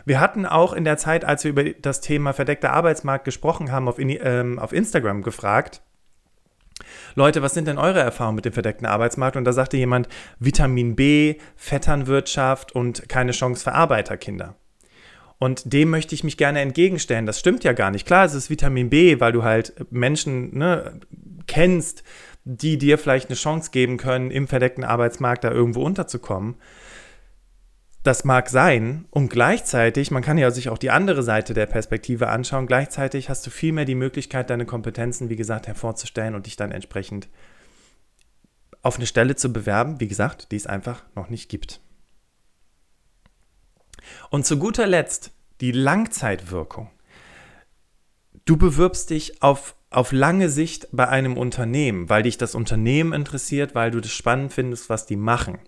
Wir 0.10 0.20
hatten 0.20 0.48
auch 0.48 0.74
in 0.74 0.86
der 0.86 0.98
Zeit, 0.98 1.24
als 1.24 1.44
wir 1.44 1.52
über 1.52 1.64
das 1.66 2.02
Thema 2.02 2.34
verdeckter 2.34 2.74
Arbeitsmarkt 2.74 3.26
gesprochen 3.26 3.72
haben, 3.72 3.88
auf, 3.88 4.00
ähm, 4.00 4.58
auf 4.58 4.74
Instagram 4.74 5.22
gefragt, 5.22 5.84
Leute, 7.14 7.44
was 7.44 7.54
sind 7.54 7.68
denn 7.68 7.78
eure 7.78 8.00
Erfahrungen 8.00 8.38
mit 8.38 8.46
dem 8.46 8.54
verdeckten 8.54 8.88
Arbeitsmarkt? 8.88 9.38
Und 9.38 9.44
da 9.44 9.54
sagte 9.54 9.78
jemand, 9.78 10.10
Vitamin 10.40 10.96
B, 10.96 11.36
Vetternwirtschaft 11.56 12.72
und 12.72 13.08
keine 13.08 13.34
Chance 13.34 13.64
für 13.64 13.74
Arbeiterkinder. 13.74 14.56
Und 15.38 15.72
dem 15.74 15.92
möchte 15.92 16.16
ich 16.16 16.24
mich 16.24 16.38
gerne 16.38 16.62
entgegenstellen. 16.62 17.28
Das 17.28 17.38
stimmt 17.38 17.64
ja 17.64 17.74
gar 17.74 17.92
nicht. 17.92 18.08
Klar, 18.08 18.26
es 18.26 18.34
ist 18.34 18.50
Vitamin 18.50 18.90
B, 18.90 19.20
weil 19.20 19.32
du 19.32 19.44
halt 19.44 19.76
Menschen 19.92 20.58
ne, 20.58 21.02
kennst, 21.46 22.04
die 22.46 22.80
dir 22.80 22.98
vielleicht 22.98 23.30
eine 23.30 23.36
Chance 23.36 23.70
geben 23.70 23.98
können, 23.98 24.32
im 24.32 24.48
verdeckten 24.48 24.84
Arbeitsmarkt 24.84 25.44
da 25.44 25.52
irgendwo 25.52 25.84
unterzukommen. 25.84 26.56
Das 28.04 28.24
mag 28.24 28.50
sein 28.50 29.06
und 29.12 29.30
gleichzeitig, 29.30 30.10
man 30.10 30.24
kann 30.24 30.38
ja 30.38 30.52
sich 30.52 30.70
auch 30.70 30.78
die 30.78 30.90
andere 30.90 31.22
Seite 31.22 31.54
der 31.54 31.66
Perspektive 31.66 32.30
anschauen, 32.30 32.66
gleichzeitig 32.66 33.30
hast 33.30 33.46
du 33.46 33.50
viel 33.50 33.74
mehr 33.74 33.86
die 33.86 33.96
Möglichkeit, 33.96 34.50
deine 34.50 34.66
Kompetenzen, 34.66 35.30
wie 35.30 35.36
gesagt, 35.36 35.68
hervorzustellen 35.68 36.34
und 36.34 36.46
dich 36.46 36.56
dann 36.56 36.72
entsprechend 36.72 37.28
auf 38.82 38.96
eine 38.96 39.06
Stelle 39.06 39.36
zu 39.36 39.52
bewerben, 39.52 40.00
wie 40.00 40.08
gesagt, 40.08 40.52
die 40.52 40.56
es 40.56 40.66
einfach 40.66 41.04
noch 41.16 41.30
nicht 41.30 41.50
gibt. 41.50 41.82
Und 44.30 44.46
zu 44.46 44.58
guter 44.58 44.88
Letzt 44.88 45.32
die 45.60 45.74
Langzeitwirkung. 45.74 46.90
Du 48.46 48.56
bewirbst 48.56 49.10
dich 49.10 49.44
auf, 49.44 49.76
auf 49.90 50.14
lange 50.14 50.50
Sicht 50.50 50.88
bei 50.94 51.08
einem 51.08 51.38
Unternehmen, 51.38 52.10
weil 52.10 52.24
dich 52.24 52.38
das 52.38 52.56
Unternehmen 52.56 53.12
interessiert, 53.12 53.76
weil 53.76 53.92
du 53.92 54.00
das 54.00 54.12
spannend 54.12 54.54
findest, 54.54 54.90
was 54.90 55.06
die 55.06 55.18
machen. 55.18 55.60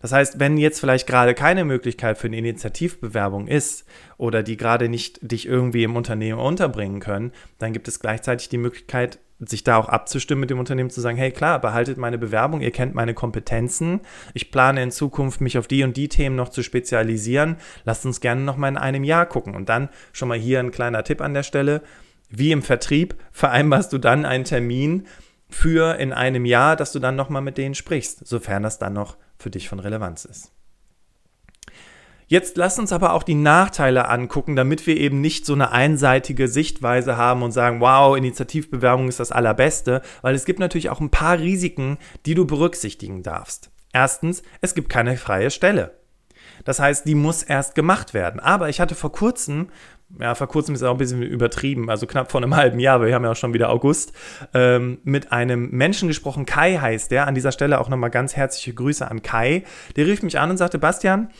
Das 0.00 0.12
heißt, 0.12 0.40
wenn 0.40 0.56
jetzt 0.56 0.80
vielleicht 0.80 1.06
gerade 1.06 1.34
keine 1.34 1.64
Möglichkeit 1.64 2.18
für 2.18 2.26
eine 2.26 2.38
Initiativbewerbung 2.38 3.46
ist 3.46 3.84
oder 4.16 4.42
die 4.42 4.56
gerade 4.56 4.88
nicht 4.88 5.18
dich 5.22 5.46
irgendwie 5.46 5.84
im 5.84 5.96
Unternehmen 5.96 6.40
unterbringen 6.40 7.00
können, 7.00 7.32
dann 7.58 7.72
gibt 7.72 7.86
es 7.86 8.00
gleichzeitig 8.00 8.48
die 8.48 8.58
Möglichkeit, 8.58 9.18
sich 9.38 9.64
da 9.64 9.76
auch 9.76 9.88
abzustimmen 9.88 10.40
mit 10.40 10.50
dem 10.50 10.58
Unternehmen, 10.58 10.90
zu 10.90 11.00
sagen, 11.00 11.16
hey 11.16 11.30
klar, 11.30 11.60
behaltet 11.60 11.96
meine 11.96 12.18
Bewerbung, 12.18 12.60
ihr 12.60 12.70
kennt 12.70 12.94
meine 12.94 13.14
Kompetenzen, 13.14 14.00
ich 14.34 14.50
plane 14.50 14.82
in 14.82 14.90
Zukunft 14.90 15.40
mich 15.40 15.56
auf 15.56 15.66
die 15.66 15.82
und 15.82 15.96
die 15.96 16.08
Themen 16.08 16.36
noch 16.36 16.50
zu 16.50 16.62
spezialisieren, 16.62 17.56
lasst 17.84 18.04
uns 18.04 18.20
gerne 18.20 18.42
noch 18.42 18.56
mal 18.56 18.68
in 18.68 18.76
einem 18.76 19.04
Jahr 19.04 19.26
gucken. 19.26 19.54
Und 19.54 19.68
dann 19.68 19.88
schon 20.12 20.28
mal 20.28 20.38
hier 20.38 20.60
ein 20.60 20.72
kleiner 20.72 21.04
Tipp 21.04 21.20
an 21.20 21.34
der 21.34 21.42
Stelle, 21.42 21.82
wie 22.28 22.52
im 22.52 22.62
Vertrieb 22.62 23.16
vereinbarst 23.32 23.92
du 23.92 23.98
dann 23.98 24.24
einen 24.24 24.44
Termin 24.44 25.06
für 25.48 25.96
in 25.98 26.12
einem 26.12 26.44
Jahr, 26.44 26.76
dass 26.76 26.92
du 26.92 27.00
dann 27.00 27.16
noch 27.16 27.28
mal 27.28 27.40
mit 27.40 27.58
denen 27.58 27.74
sprichst, 27.74 28.26
sofern 28.26 28.62
das 28.62 28.78
dann 28.78 28.92
noch 28.92 29.16
für 29.40 29.50
dich 29.50 29.68
von 29.68 29.78
Relevanz 29.78 30.24
ist. 30.24 30.52
Jetzt 32.30 32.56
lass 32.56 32.78
uns 32.78 32.92
aber 32.92 33.12
auch 33.12 33.24
die 33.24 33.34
Nachteile 33.34 34.08
angucken, 34.08 34.54
damit 34.54 34.86
wir 34.86 34.96
eben 34.96 35.20
nicht 35.20 35.44
so 35.44 35.52
eine 35.52 35.72
einseitige 35.72 36.46
Sichtweise 36.46 37.16
haben 37.16 37.42
und 37.42 37.50
sagen, 37.50 37.80
wow, 37.80 38.16
Initiativbewerbung 38.16 39.08
ist 39.08 39.18
das 39.18 39.32
Allerbeste, 39.32 40.00
weil 40.22 40.36
es 40.36 40.44
gibt 40.44 40.60
natürlich 40.60 40.90
auch 40.90 41.00
ein 41.00 41.10
paar 41.10 41.40
Risiken, 41.40 41.98
die 42.26 42.36
du 42.36 42.46
berücksichtigen 42.46 43.24
darfst. 43.24 43.72
Erstens, 43.92 44.44
es 44.60 44.76
gibt 44.76 44.88
keine 44.90 45.16
freie 45.16 45.50
Stelle. 45.50 45.98
Das 46.64 46.78
heißt, 46.78 47.04
die 47.04 47.16
muss 47.16 47.42
erst 47.42 47.74
gemacht 47.74 48.14
werden. 48.14 48.38
Aber 48.38 48.68
ich 48.68 48.80
hatte 48.80 48.94
vor 48.94 49.10
kurzem, 49.10 49.70
ja, 50.18 50.34
vor 50.34 50.48
kurzem 50.48 50.74
ist 50.74 50.82
auch 50.82 50.92
ein 50.92 50.98
bisschen 50.98 51.22
übertrieben, 51.22 51.88
also 51.88 52.06
knapp 52.06 52.30
vor 52.30 52.42
einem 52.42 52.56
halben 52.56 52.80
Jahr, 52.80 53.00
wir 53.02 53.14
haben 53.14 53.24
ja 53.24 53.32
auch 53.32 53.36
schon 53.36 53.54
wieder 53.54 53.70
August, 53.70 54.12
ähm, 54.54 54.98
mit 55.04 55.32
einem 55.32 55.70
Menschen 55.70 56.08
gesprochen, 56.08 56.46
Kai 56.46 56.78
heißt 56.78 57.10
der. 57.10 57.26
An 57.26 57.34
dieser 57.34 57.52
Stelle 57.52 57.80
auch 57.80 57.88
nochmal 57.88 58.10
ganz 58.10 58.36
herzliche 58.36 58.74
Grüße 58.74 59.08
an 59.08 59.22
Kai. 59.22 59.64
Der 59.96 60.06
rief 60.06 60.22
mich 60.22 60.38
an 60.38 60.50
und 60.50 60.56
sagte, 60.56 60.78
Bastian, 60.78 61.30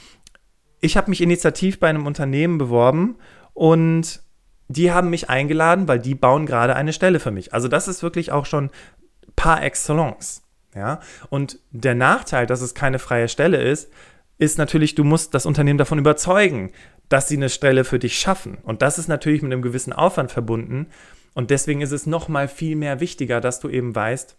ich 0.80 0.96
habe 0.96 1.10
mich 1.10 1.20
initiativ 1.20 1.78
bei 1.80 1.88
einem 1.88 2.06
Unternehmen 2.06 2.58
beworben 2.58 3.16
und 3.52 4.22
die 4.68 4.92
haben 4.92 5.10
mich 5.10 5.28
eingeladen, 5.28 5.88
weil 5.88 5.98
die 5.98 6.14
bauen 6.14 6.46
gerade 6.46 6.76
eine 6.76 6.92
Stelle 6.92 7.18
für 7.18 7.32
mich. 7.32 7.52
Also 7.52 7.66
das 7.68 7.88
ist 7.88 8.02
wirklich 8.02 8.30
auch 8.30 8.46
schon 8.46 8.70
par 9.34 9.62
excellence. 9.62 10.42
Ja? 10.74 11.00
Und 11.28 11.58
der 11.70 11.94
Nachteil, 11.94 12.46
dass 12.46 12.60
es 12.60 12.74
keine 12.74 12.98
freie 12.98 13.28
Stelle 13.28 13.60
ist, 13.60 13.90
ist 14.40 14.56
natürlich, 14.56 14.94
du 14.94 15.04
musst 15.04 15.34
das 15.34 15.44
Unternehmen 15.44 15.78
davon 15.78 15.98
überzeugen, 15.98 16.72
dass 17.10 17.28
sie 17.28 17.36
eine 17.36 17.50
Stelle 17.50 17.84
für 17.84 17.98
dich 17.98 18.18
schaffen. 18.18 18.56
Und 18.62 18.80
das 18.80 18.98
ist 18.98 19.06
natürlich 19.06 19.42
mit 19.42 19.52
einem 19.52 19.60
gewissen 19.60 19.92
Aufwand 19.92 20.32
verbunden. 20.32 20.86
Und 21.34 21.50
deswegen 21.50 21.82
ist 21.82 21.92
es 21.92 22.06
noch 22.06 22.28
mal 22.28 22.48
viel 22.48 22.74
mehr 22.74 23.00
wichtiger, 23.00 23.42
dass 23.42 23.60
du 23.60 23.68
eben 23.68 23.94
weißt, 23.94 24.36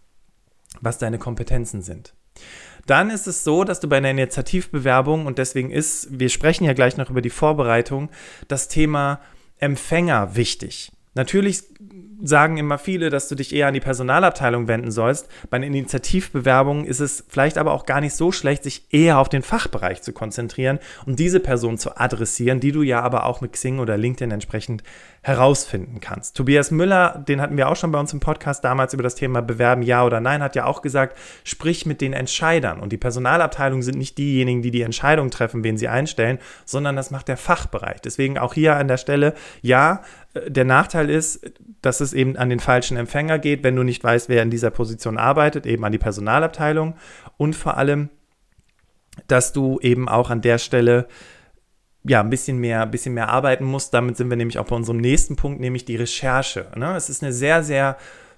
was 0.82 0.98
deine 0.98 1.20
Kompetenzen 1.20 1.84
sind. 1.84 2.16
Dann 2.88 3.12
ist 3.12 3.28
es 3.28 3.44
so, 3.44 3.64
dass 3.64 3.80
du 3.80 3.88
bei 3.88 3.98
einer 3.98 4.10
Initiativbewerbung, 4.10 5.28
und 5.28 5.38
deswegen 5.38 5.70
ist, 5.70 6.08
wir 6.10 6.30
sprechen 6.30 6.64
ja 6.64 6.74
gleich 6.74 6.98
noch 6.98 7.12
über 7.12 7.22
die 7.22 7.30
Vorbereitung, 7.30 8.10
das 8.48 8.68
Thema 8.68 9.22
Empfänger 9.60 10.36
wichtig. 10.36 10.92
Natürlich 11.14 11.64
sagen 12.24 12.58
immer 12.58 12.78
viele, 12.78 13.10
dass 13.10 13.28
du 13.28 13.36
dich 13.36 13.54
eher 13.54 13.68
an 13.68 13.74
die 13.74 13.80
Personalabteilung 13.80 14.68
wenden 14.68 14.92
sollst. 14.92 15.28
Bei 15.50 15.58
einer 15.58 15.66
Initiativbewerbung 15.66 16.86
ist 16.86 17.00
es 17.00 17.26
vielleicht 17.28 17.58
aber 17.58 17.74
auch 17.74 17.86
gar 17.86 18.00
nicht 18.00 18.14
so 18.14 18.32
schlecht, 18.32 18.64
sich 18.64 18.86
eher 18.92 19.18
auf 19.20 19.28
den 19.28 19.42
Fachbereich 19.42 20.02
zu 20.02 20.14
konzentrieren 20.14 20.80
und 21.06 21.20
diese 21.20 21.40
Person 21.40 21.78
zu 21.78 21.98
adressieren, 21.98 22.60
die 22.60 22.72
du 22.72 22.84
ja 22.84 23.02
aber 23.02 23.26
auch 23.26 23.42
mit 23.42 23.54
Xing 23.54 23.80
oder 23.80 23.98
LinkedIn 23.98 24.32
entsprechend 24.32 24.84
herausfinden 25.24 26.00
kannst. 26.00 26.36
Tobias 26.36 26.72
Müller, 26.72 27.24
den 27.28 27.42
hatten 27.42 27.56
wir 27.56 27.70
auch 27.70 27.76
schon 27.76 27.92
bei 27.92 28.00
uns 28.00 28.12
im 28.12 28.20
Podcast 28.20 28.64
damals 28.64 28.96
über 28.96 29.04
das 29.04 29.14
Thema 29.14 29.42
Bewerben 29.42 29.84
ja 29.84 30.04
oder 30.04 30.20
nein, 30.20 30.42
hat 30.42 30.56
ja 30.56 30.66
auch 30.66 30.82
gesagt, 30.82 31.16
sprich 31.44 31.86
mit 31.86 32.02
den 32.02 32.14
Entscheidern. 32.14 32.80
Und 32.80 32.92
die 32.92 32.98
Personalabteilung 32.98 33.84
sind 33.84 34.00
nicht 34.00 34.18
diejenigen, 34.18 34.64
die 34.64 34.72
die 34.72 34.82
Entscheidung 34.82 35.30
treffen, 35.30 35.64
wen 35.64 35.78
sie 35.78 35.88
einstellen, 35.88 36.40
sondern 36.66 36.96
das 36.96 37.12
macht 37.12 37.28
der 37.28 37.38
Fachbereich. 37.38 38.02
Deswegen 38.02 38.40
auch 38.40 38.56
hier 38.56 38.78
an 38.78 38.88
der 38.88 38.98
Stelle, 38.98 39.36
ja, 39.62 40.02
äh, 40.34 40.50
der 40.50 40.66
Nachteil 40.66 41.08
ist, 41.12 41.52
dass 41.84 42.02
es 42.02 42.14
eben 42.14 42.36
an 42.36 42.50
den 42.50 42.60
falschen 42.60 42.98
Empfänger 42.98 43.38
geht, 43.38 43.64
wenn 43.64 43.76
du 43.76 43.84
nicht 43.84 44.04
weißt, 44.04 44.28
wer 44.28 44.42
in 44.42 44.50
dieser 44.50 44.72
Position 44.72 45.20
arbeitet, 45.20 45.68
eben 45.68 45.86
an 45.86 45.92
die 45.92 46.00
Personalabteilung. 46.00 46.96
Und 47.38 47.56
vor 47.56 47.78
allem, 47.78 48.10
dass 49.28 49.54
du 49.54 49.80
eben 49.82 50.10
auch 50.10 50.32
an 50.32 50.42
der 50.42 50.58
Stelle 50.58 51.08
ja, 52.04 52.22
ein 52.22 52.30
bisschen 52.30 52.58
mehr, 52.58 52.84
ein 52.84 52.92
bisschen 52.92 53.14
mehr 53.14 53.30
arbeiten 53.30 53.66
muss. 53.66 53.92
Damit 53.92 54.18
sind 54.18 54.30
wir 54.30 54.38
nämlich 54.38 54.58
auch 54.60 54.66
bei 54.66 54.76
unserem 54.76 54.98
nächsten 54.98 55.36
Punkt, 55.36 55.60
nämlich 55.60 55.86
die 55.86 55.96
Recherche. 55.96 56.72
Ne? 56.76 56.96
Es 56.96 57.10
ist 57.10 57.24
eine 57.24 57.34
sehr, 57.34 57.64
sehr, 57.64 57.98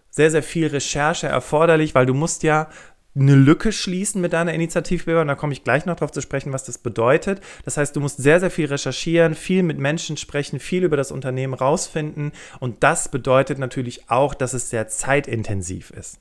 sehr, 0.10 0.32
sehr 0.32 0.44
viel 0.44 0.68
Recherche 0.68 1.28
erforderlich, 1.28 1.96
weil 1.96 2.06
du 2.06 2.14
musst 2.14 2.44
ja 2.44 2.68
eine 3.16 3.36
Lücke 3.36 3.72
schließen 3.72 4.22
mit 4.22 4.34
deiner 4.34 4.54
Initiativbewerbung. 4.54 5.28
Da 5.28 5.36
komme 5.36 5.54
ich 5.54 5.64
gleich 5.64 5.86
noch 5.86 5.96
darauf 5.96 6.12
zu 6.12 6.22
sprechen, 6.22 6.52
was 6.52 6.64
das 6.64 6.80
bedeutet. 6.80 7.42
Das 7.64 7.78
heißt, 7.78 7.96
du 7.96 8.00
musst 8.00 8.18
sehr, 8.18 8.40
sehr 8.40 8.50
viel 8.50 8.66
recherchieren, 8.66 9.36
viel 9.36 9.64
mit 9.64 9.78
Menschen 9.78 10.18
sprechen, 10.18 10.60
viel 10.60 10.84
über 10.84 10.98
das 10.98 11.12
Unternehmen 11.12 11.54
rausfinden. 11.54 12.32
Und 12.60 12.84
das 12.84 13.10
bedeutet 13.10 13.60
natürlich 13.60 14.10
auch, 14.10 14.34
dass 14.34 14.54
es 14.54 14.70
sehr 14.70 14.88
zeitintensiv 14.88 15.92
ist. 15.92 16.20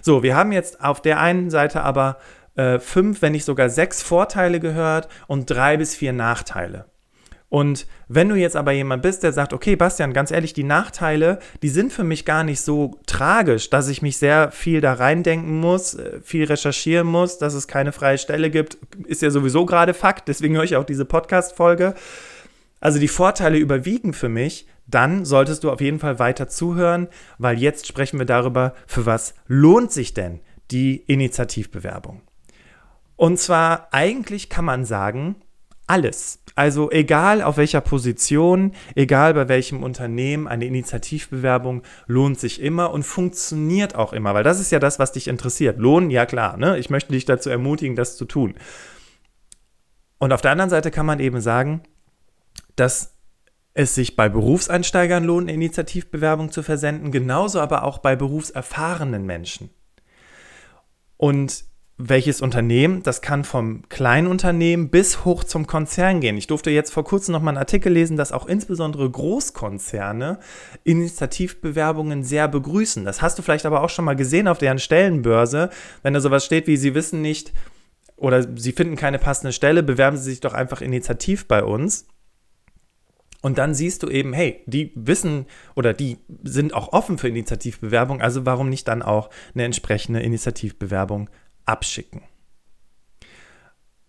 So, 0.00 0.22
wir 0.22 0.36
haben 0.36 0.52
jetzt 0.52 0.80
auf 0.80 1.02
der 1.02 1.18
einen 1.18 1.50
Seite 1.50 1.82
aber 1.82 2.18
äh, 2.56 2.78
fünf, 2.78 3.22
wenn 3.22 3.32
nicht 3.32 3.44
sogar 3.44 3.68
sechs 3.68 4.02
Vorteile 4.02 4.60
gehört 4.60 5.08
und 5.26 5.50
drei 5.50 5.76
bis 5.76 5.94
vier 5.94 6.12
Nachteile. 6.12 6.86
Und 7.48 7.86
wenn 8.08 8.28
du 8.28 8.34
jetzt 8.34 8.56
aber 8.56 8.72
jemand 8.72 9.02
bist, 9.02 9.22
der 9.22 9.32
sagt, 9.32 9.52
okay, 9.52 9.76
Bastian, 9.76 10.12
ganz 10.12 10.32
ehrlich, 10.32 10.52
die 10.52 10.64
Nachteile, 10.64 11.38
die 11.62 11.68
sind 11.68 11.92
für 11.92 12.02
mich 12.02 12.24
gar 12.24 12.42
nicht 12.42 12.60
so 12.60 13.00
tragisch, 13.06 13.70
dass 13.70 13.88
ich 13.88 14.02
mich 14.02 14.18
sehr 14.18 14.50
viel 14.50 14.80
da 14.80 14.94
reindenken 14.94 15.60
muss, 15.60 15.94
äh, 15.94 16.20
viel 16.22 16.44
recherchieren 16.44 17.06
muss, 17.06 17.38
dass 17.38 17.54
es 17.54 17.68
keine 17.68 17.92
freie 17.92 18.18
Stelle 18.18 18.50
gibt, 18.50 18.78
ist 19.06 19.22
ja 19.22 19.30
sowieso 19.30 19.64
gerade 19.64 19.94
Fakt, 19.94 20.28
deswegen 20.28 20.56
höre 20.56 20.64
ich 20.64 20.76
auch 20.76 20.84
diese 20.84 21.04
Podcast-Folge. 21.04 21.94
Also 22.80 22.98
die 22.98 23.08
Vorteile 23.08 23.58
überwiegen 23.58 24.12
für 24.12 24.28
mich, 24.28 24.66
dann 24.86 25.24
solltest 25.24 25.64
du 25.64 25.70
auf 25.70 25.80
jeden 25.80 25.98
Fall 25.98 26.18
weiter 26.18 26.48
zuhören, 26.48 27.08
weil 27.38 27.58
jetzt 27.58 27.86
sprechen 27.86 28.18
wir 28.18 28.26
darüber, 28.26 28.74
für 28.86 29.06
was 29.06 29.34
lohnt 29.46 29.92
sich 29.92 30.14
denn 30.14 30.40
die 30.70 30.96
Initiativbewerbung. 30.96 32.22
Und 33.16 33.38
zwar 33.38 33.88
eigentlich 33.92 34.48
kann 34.48 34.64
man 34.64 34.84
sagen, 34.84 35.36
alles. 35.86 36.42
Also 36.54 36.90
egal 36.90 37.42
auf 37.42 37.58
welcher 37.58 37.80
Position, 37.80 38.72
egal 38.94 39.34
bei 39.34 39.48
welchem 39.48 39.82
Unternehmen, 39.82 40.48
eine 40.48 40.64
Initiativbewerbung 40.64 41.82
lohnt 42.06 42.40
sich 42.40 42.60
immer 42.60 42.90
und 42.92 43.02
funktioniert 43.02 43.94
auch 43.94 44.12
immer, 44.12 44.34
weil 44.34 44.42
das 44.44 44.58
ist 44.58 44.72
ja 44.72 44.78
das, 44.78 44.98
was 44.98 45.12
dich 45.12 45.28
interessiert. 45.28 45.78
Lohn, 45.78 46.10
ja 46.10 46.26
klar, 46.26 46.56
ne? 46.56 46.78
ich 46.78 46.90
möchte 46.90 47.12
dich 47.12 47.24
dazu 47.24 47.50
ermutigen, 47.50 47.94
das 47.94 48.16
zu 48.16 48.24
tun. 48.24 48.54
Und 50.18 50.32
auf 50.32 50.40
der 50.40 50.52
anderen 50.52 50.70
Seite 50.70 50.90
kann 50.90 51.06
man 51.06 51.20
eben 51.20 51.40
sagen, 51.40 51.82
dass 52.74 53.14
es 53.74 53.94
sich 53.94 54.16
bei 54.16 54.30
Berufseinsteigern 54.30 55.24
lohnt, 55.24 55.44
eine 55.44 55.52
Initiativbewerbung 55.52 56.50
zu 56.50 56.62
versenden, 56.62 57.12
genauso 57.12 57.60
aber 57.60 57.84
auch 57.84 57.98
bei 57.98 58.16
berufserfahrenen 58.16 59.26
Menschen. 59.26 59.68
Und 61.18 61.64
welches 61.98 62.42
Unternehmen, 62.42 63.02
das 63.02 63.22
kann 63.22 63.42
vom 63.42 63.88
Kleinunternehmen 63.88 64.90
bis 64.90 65.24
hoch 65.24 65.44
zum 65.44 65.66
Konzern 65.66 66.20
gehen. 66.20 66.36
Ich 66.36 66.46
durfte 66.46 66.70
jetzt 66.70 66.92
vor 66.92 67.04
kurzem 67.04 67.32
noch 67.32 67.40
mal 67.40 67.50
einen 67.50 67.58
Artikel 67.58 67.90
lesen, 67.90 68.18
dass 68.18 68.32
auch 68.32 68.46
insbesondere 68.46 69.10
Großkonzerne 69.10 70.38
Initiativbewerbungen 70.84 72.22
sehr 72.22 72.48
begrüßen. 72.48 73.06
Das 73.06 73.22
hast 73.22 73.38
du 73.38 73.42
vielleicht 73.42 73.64
aber 73.64 73.82
auch 73.82 73.88
schon 73.88 74.04
mal 74.04 74.16
gesehen 74.16 74.46
auf 74.46 74.58
deren 74.58 74.78
Stellenbörse, 74.78 75.70
wenn 76.02 76.12
da 76.12 76.20
sowas 76.20 76.44
steht 76.44 76.66
wie, 76.66 76.76
sie 76.76 76.94
wissen 76.94 77.22
nicht 77.22 77.54
oder 78.16 78.46
sie 78.56 78.72
finden 78.72 78.96
keine 78.96 79.18
passende 79.18 79.52
Stelle, 79.52 79.82
bewerben 79.82 80.18
sie 80.18 80.30
sich 80.30 80.40
doch 80.40 80.52
einfach 80.52 80.82
initiativ 80.82 81.48
bei 81.48 81.64
uns. 81.64 82.06
Und 83.40 83.58
dann 83.58 83.74
siehst 83.74 84.02
du 84.02 84.08
eben, 84.08 84.32
hey, 84.32 84.62
die 84.66 84.92
wissen 84.96 85.46
oder 85.76 85.94
die 85.94 86.18
sind 86.42 86.74
auch 86.74 86.92
offen 86.92 87.16
für 87.16 87.28
Initiativbewerbung, 87.28 88.20
also 88.20 88.44
warum 88.44 88.68
nicht 88.68 88.88
dann 88.88 89.02
auch 89.02 89.30
eine 89.54 89.64
entsprechende 89.64 90.20
Initiativbewerbung 90.20 91.30
abschicken. 91.66 92.22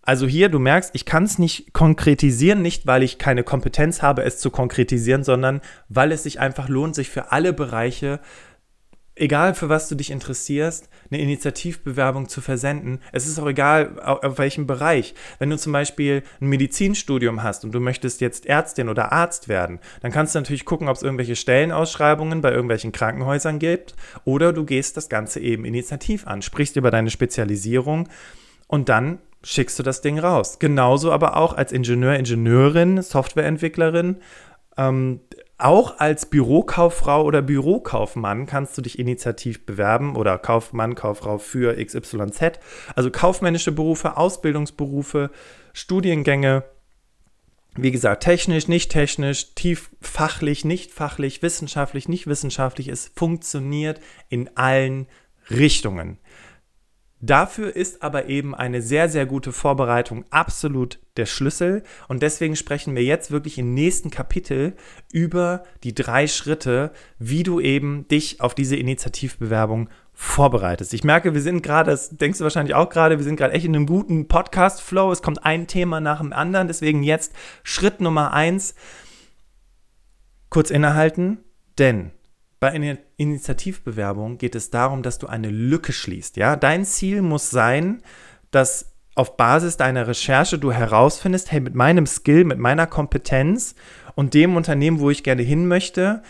Also 0.08 0.26
hier, 0.26 0.48
du 0.48 0.58
merkst, 0.58 0.92
ich 0.94 1.04
kann 1.04 1.24
es 1.24 1.38
nicht 1.38 1.74
konkretisieren, 1.74 2.62
nicht 2.62 2.86
weil 2.86 3.02
ich 3.02 3.18
keine 3.18 3.44
Kompetenz 3.44 4.00
habe, 4.00 4.22
es 4.22 4.38
zu 4.38 4.50
konkretisieren, 4.50 5.22
sondern 5.22 5.60
weil 5.90 6.12
es 6.12 6.22
sich 6.22 6.40
einfach 6.40 6.70
lohnt, 6.70 6.94
sich 6.94 7.10
für 7.10 7.30
alle 7.30 7.52
Bereiche 7.52 8.20
egal 9.20 9.54
für 9.54 9.68
was 9.68 9.88
du 9.88 9.94
dich 9.94 10.10
interessierst, 10.10 10.88
eine 11.10 11.20
Initiativbewerbung 11.20 12.28
zu 12.28 12.40
versenden. 12.40 13.00
Es 13.12 13.26
ist 13.26 13.38
auch 13.38 13.46
egal, 13.46 13.98
auf 14.00 14.38
welchem 14.38 14.66
Bereich. 14.66 15.14
Wenn 15.38 15.50
du 15.50 15.56
zum 15.56 15.72
Beispiel 15.72 16.22
ein 16.40 16.48
Medizinstudium 16.48 17.42
hast 17.42 17.64
und 17.64 17.72
du 17.72 17.80
möchtest 17.80 18.20
jetzt 18.20 18.46
Ärztin 18.46 18.88
oder 18.88 19.12
Arzt 19.12 19.48
werden, 19.48 19.80
dann 20.00 20.12
kannst 20.12 20.34
du 20.34 20.38
natürlich 20.38 20.64
gucken, 20.64 20.88
ob 20.88 20.96
es 20.96 21.02
irgendwelche 21.02 21.36
Stellenausschreibungen 21.36 22.40
bei 22.40 22.50
irgendwelchen 22.50 22.92
Krankenhäusern 22.92 23.58
gibt 23.58 23.94
oder 24.24 24.52
du 24.52 24.64
gehst 24.64 24.96
das 24.96 25.08
Ganze 25.08 25.40
eben 25.40 25.64
initiativ 25.64 26.26
an, 26.26 26.42
sprichst 26.42 26.76
über 26.76 26.90
deine 26.90 27.10
Spezialisierung 27.10 28.08
und 28.66 28.88
dann 28.88 29.18
schickst 29.42 29.78
du 29.78 29.82
das 29.82 30.00
Ding 30.00 30.18
raus. 30.18 30.58
Genauso 30.58 31.12
aber 31.12 31.36
auch 31.36 31.56
als 31.56 31.72
Ingenieur, 31.72 32.16
Ingenieurin, 32.16 33.02
Softwareentwicklerin. 33.02 34.16
Ähm, 34.76 35.20
auch 35.58 35.98
als 35.98 36.26
Bürokauffrau 36.26 37.24
oder 37.24 37.42
Bürokaufmann 37.42 38.46
kannst 38.46 38.78
du 38.78 38.82
dich 38.82 38.98
initiativ 38.98 39.66
bewerben 39.66 40.14
oder 40.14 40.38
Kaufmann, 40.38 40.94
Kauffrau 40.94 41.38
für 41.38 41.84
XYZ. 41.84 42.60
Also 42.94 43.10
kaufmännische 43.10 43.72
Berufe, 43.72 44.16
Ausbildungsberufe, 44.16 45.30
Studiengänge. 45.72 46.62
Wie 47.76 47.90
gesagt, 47.90 48.22
technisch, 48.22 48.68
nicht 48.68 48.92
technisch, 48.92 49.54
tief 49.54 49.90
fachlich, 50.00 50.64
nicht 50.64 50.92
fachlich, 50.92 51.42
wissenschaftlich, 51.42 52.08
nicht 52.08 52.28
wissenschaftlich. 52.28 52.86
Es 52.88 53.10
funktioniert 53.14 54.00
in 54.28 54.56
allen 54.56 55.08
Richtungen. 55.50 56.18
Dafür 57.20 57.74
ist 57.74 58.02
aber 58.02 58.26
eben 58.26 58.54
eine 58.54 58.80
sehr, 58.80 59.08
sehr 59.08 59.26
gute 59.26 59.52
Vorbereitung 59.52 60.24
absolut 60.30 61.00
der 61.16 61.26
Schlüssel. 61.26 61.82
Und 62.06 62.22
deswegen 62.22 62.54
sprechen 62.54 62.94
wir 62.94 63.02
jetzt 63.02 63.32
wirklich 63.32 63.58
im 63.58 63.74
nächsten 63.74 64.10
Kapitel 64.10 64.74
über 65.12 65.64
die 65.82 65.94
drei 65.94 66.28
Schritte, 66.28 66.92
wie 67.18 67.42
du 67.42 67.58
eben 67.58 68.06
dich 68.06 68.40
auf 68.40 68.54
diese 68.54 68.76
Initiativbewerbung 68.76 69.88
vorbereitest. 70.12 70.94
Ich 70.94 71.02
merke, 71.02 71.34
wir 71.34 71.42
sind 71.42 71.62
gerade, 71.62 71.90
das 71.90 72.10
denkst 72.10 72.38
du 72.38 72.44
wahrscheinlich 72.44 72.74
auch 72.74 72.88
gerade, 72.88 73.18
wir 73.18 73.24
sind 73.24 73.36
gerade 73.36 73.54
echt 73.54 73.64
in 73.64 73.74
einem 73.74 73.86
guten 73.86 74.28
Podcast-Flow. 74.28 75.10
Es 75.10 75.22
kommt 75.22 75.44
ein 75.44 75.66
Thema 75.66 76.00
nach 76.00 76.20
dem 76.20 76.32
anderen. 76.32 76.68
Deswegen 76.68 77.02
jetzt 77.02 77.34
Schritt 77.64 78.00
Nummer 78.00 78.32
eins. 78.32 78.76
Kurz 80.50 80.70
innehalten, 80.70 81.38
denn 81.78 82.12
bei 82.60 82.70
einer 82.70 82.98
Initiativbewerbung 83.16 84.38
geht 84.38 84.54
es 84.54 84.70
darum, 84.70 85.02
dass 85.02 85.18
du 85.18 85.26
eine 85.26 85.50
Lücke 85.50 85.92
schließt. 85.92 86.36
Ja? 86.36 86.56
Dein 86.56 86.84
Ziel 86.84 87.22
muss 87.22 87.50
sein, 87.50 88.02
dass 88.50 88.94
auf 89.14 89.36
Basis 89.36 89.76
deiner 89.76 90.06
Recherche 90.06 90.58
du 90.58 90.72
herausfindest, 90.72 91.50
hey, 91.50 91.60
mit 91.60 91.74
meinem 91.74 92.06
Skill, 92.06 92.44
mit 92.44 92.58
meiner 92.58 92.86
Kompetenz 92.86 93.74
und 94.14 94.34
dem 94.34 94.56
Unternehmen, 94.56 95.00
wo 95.00 95.10
ich 95.10 95.24
gerne 95.24 95.42
hin 95.42 95.66
möchte, 95.66 96.22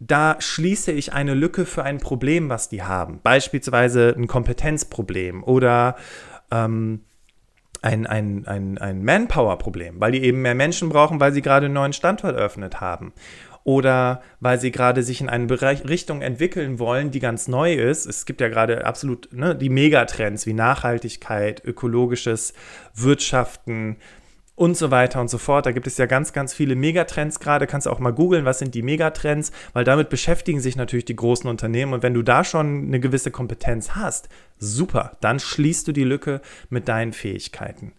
da 0.00 0.36
schließe 0.40 0.92
ich 0.92 1.12
eine 1.12 1.34
Lücke 1.34 1.64
für 1.64 1.84
ein 1.84 1.98
Problem, 1.98 2.48
was 2.48 2.68
die 2.68 2.82
haben. 2.82 3.20
Beispielsweise 3.22 4.14
ein 4.16 4.26
Kompetenzproblem 4.26 5.44
oder 5.44 5.96
ähm, 6.50 7.00
ein, 7.82 8.06
ein, 8.06 8.46
ein, 8.46 8.78
ein 8.78 9.04
Manpower-Problem, 9.04 10.00
weil 10.00 10.12
die 10.12 10.24
eben 10.24 10.42
mehr 10.42 10.54
Menschen 10.54 10.88
brauchen, 10.88 11.20
weil 11.20 11.32
sie 11.32 11.42
gerade 11.42 11.66
einen 11.66 11.74
neuen 11.74 11.92
Standort 11.92 12.36
eröffnet 12.36 12.80
haben. 12.80 13.12
Oder 13.64 14.22
weil 14.40 14.60
sie 14.60 14.70
gerade 14.70 15.02
sich 15.02 15.22
in 15.22 15.30
eine 15.30 15.46
Bereich 15.46 15.88
Richtung 15.88 16.20
entwickeln 16.20 16.78
wollen, 16.78 17.10
die 17.10 17.20
ganz 17.20 17.48
neu 17.48 17.74
ist. 17.74 18.04
Es 18.06 18.26
gibt 18.26 18.40
ja 18.42 18.48
gerade 18.48 18.84
absolut 18.84 19.32
ne, 19.32 19.56
die 19.56 19.70
Megatrends 19.70 20.46
wie 20.46 20.52
Nachhaltigkeit, 20.52 21.64
ökologisches 21.64 22.52
Wirtschaften, 22.94 23.96
und 24.56 24.76
so 24.76 24.90
weiter 24.90 25.20
und 25.20 25.28
so 25.28 25.38
fort. 25.38 25.66
Da 25.66 25.72
gibt 25.72 25.86
es 25.86 25.98
ja 25.98 26.06
ganz, 26.06 26.32
ganz 26.32 26.54
viele 26.54 26.76
Megatrends 26.76 27.40
gerade. 27.40 27.66
Kannst 27.66 27.86
du 27.86 27.90
auch 27.90 27.98
mal 27.98 28.12
googeln, 28.12 28.44
was 28.44 28.60
sind 28.60 28.74
die 28.74 28.82
Megatrends, 28.82 29.50
weil 29.72 29.84
damit 29.84 30.08
beschäftigen 30.08 30.60
sich 30.60 30.76
natürlich 30.76 31.04
die 31.04 31.16
großen 31.16 31.50
Unternehmen. 31.50 31.92
Und 31.92 32.02
wenn 32.02 32.14
du 32.14 32.22
da 32.22 32.44
schon 32.44 32.86
eine 32.86 33.00
gewisse 33.00 33.30
Kompetenz 33.30 33.90
hast, 33.90 34.28
super, 34.58 35.16
dann 35.20 35.40
schließt 35.40 35.88
du 35.88 35.92
die 35.92 36.04
Lücke 36.04 36.40
mit 36.70 36.88
deinen 36.88 37.12
Fähigkeiten. 37.12 37.92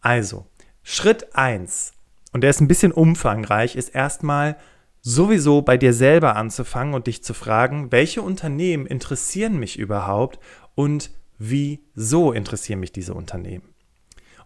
Also, 0.00 0.46
Schritt 0.82 1.36
1, 1.36 1.92
und 2.32 2.42
der 2.42 2.50
ist 2.50 2.60
ein 2.60 2.68
bisschen 2.68 2.92
umfangreich, 2.92 3.76
ist 3.76 3.94
erstmal 3.94 4.56
sowieso 5.02 5.62
bei 5.62 5.76
dir 5.76 5.92
selber 5.92 6.36
anzufangen 6.36 6.94
und 6.94 7.06
dich 7.06 7.22
zu 7.24 7.34
fragen, 7.34 7.90
welche 7.90 8.22
Unternehmen 8.22 8.86
interessieren 8.86 9.58
mich 9.58 9.78
überhaupt 9.78 10.38
und 10.74 11.10
wieso 11.38 12.32
interessieren 12.32 12.80
mich 12.80 12.92
diese 12.92 13.14
Unternehmen? 13.14 13.70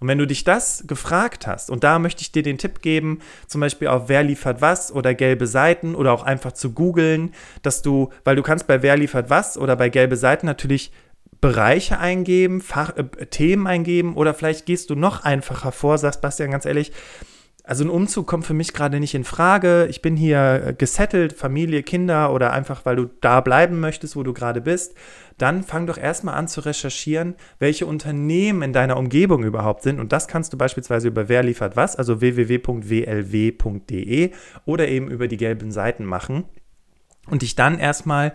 Und 0.00 0.08
wenn 0.08 0.18
du 0.18 0.26
dich 0.26 0.44
das 0.44 0.84
gefragt 0.87 1.46
hast, 1.46 1.70
und 1.70 1.82
da 1.82 1.99
möchte 1.99 2.23
ich 2.23 2.32
dir 2.32 2.42
den 2.42 2.58
Tipp 2.58 2.82
geben, 2.82 3.20
zum 3.46 3.61
Beispiel 3.61 3.88
auf 3.88 4.08
Wer 4.08 4.23
liefert 4.23 4.61
was 4.61 4.92
oder 4.92 5.14
gelbe 5.14 5.46
Seiten 5.46 5.94
oder 5.94 6.12
auch 6.12 6.25
einfach 6.25 6.52
zu 6.52 6.73
googeln, 6.73 7.32
dass 7.62 7.82
du, 7.82 8.11
weil 8.23 8.37
du 8.37 8.42
kannst 8.42 8.66
bei 8.66 8.82
Wer 8.82 8.96
liefert 8.96 9.30
was 9.30 9.56
oder 9.56 9.76
bei 9.76 9.88
gelbe 9.88 10.16
Seiten 10.16 10.46
natürlich 10.46 10.92
Bereiche 11.40 11.99
eingeben, 11.99 12.61
Fach, 12.61 12.96
äh, 12.96 13.04
Themen 13.26 13.66
eingeben 13.66 14.14
oder 14.14 14.34
vielleicht 14.34 14.66
gehst 14.66 14.90
du 14.90 14.94
noch 14.94 15.25
einfacher 15.25 15.73
vor, 15.73 15.99
sagst 15.99 16.20
Bastian 16.20 16.50
ganz 16.50 16.64
ehrlich, 16.64 16.92
also 17.66 17.83
ein 17.83 17.90
Umzug 17.90 18.26
kommt 18.26 18.44
für 18.44 18.52
mich 18.52 18.75
gerade 18.75 19.00
nicht 19.00 19.14
in 19.14 19.25
Frage. 19.25 19.87
Ich 19.88 20.02
bin 20.02 20.16
hier 20.16 20.62
äh, 20.66 20.75
gesettelt, 20.75 21.33
Familie, 21.33 21.83
Kinder 21.83 22.30
oder 22.35 22.52
einfach, 22.52 22.85
weil 22.85 22.97
du 22.97 23.06
da 23.23 23.40
bleiben 23.40 23.80
möchtest, 23.80 24.16
wo 24.16 24.23
du 24.23 24.35
gerade 24.35 24.61
bist. 24.61 24.94
Dann 25.38 25.62
fang 25.62 25.87
doch 25.87 25.97
erstmal 25.97 26.35
an 26.35 26.47
zu 26.47 26.61
recherchieren, 26.61 27.37
welche 27.59 27.87
Unternehmen 27.87 28.61
in 28.61 28.75
deiner 28.75 28.99
Umgebung 28.99 29.44
überhaupt 29.44 29.83
sind. 29.83 29.99
Und 29.99 30.12
das 30.12 30.28
kannst 30.28 30.52
du 30.52 30.59
beispielsweise 30.59 31.09
über 31.09 31.30
Wer 31.30 31.42
liefert 31.42 31.75
was, 31.75 31.97
also 31.97 32.21
www.wlw.de 32.21 32.61
oder 34.66 34.87
eben 34.87 35.11
über 35.11 35.26
die 35.26 35.38
gelben 35.38 35.73
Seiten 35.73 36.04
machen. 36.04 36.44
Und 37.30 37.40
dich 37.40 37.54
dann 37.54 37.78
erstmal 37.78 38.35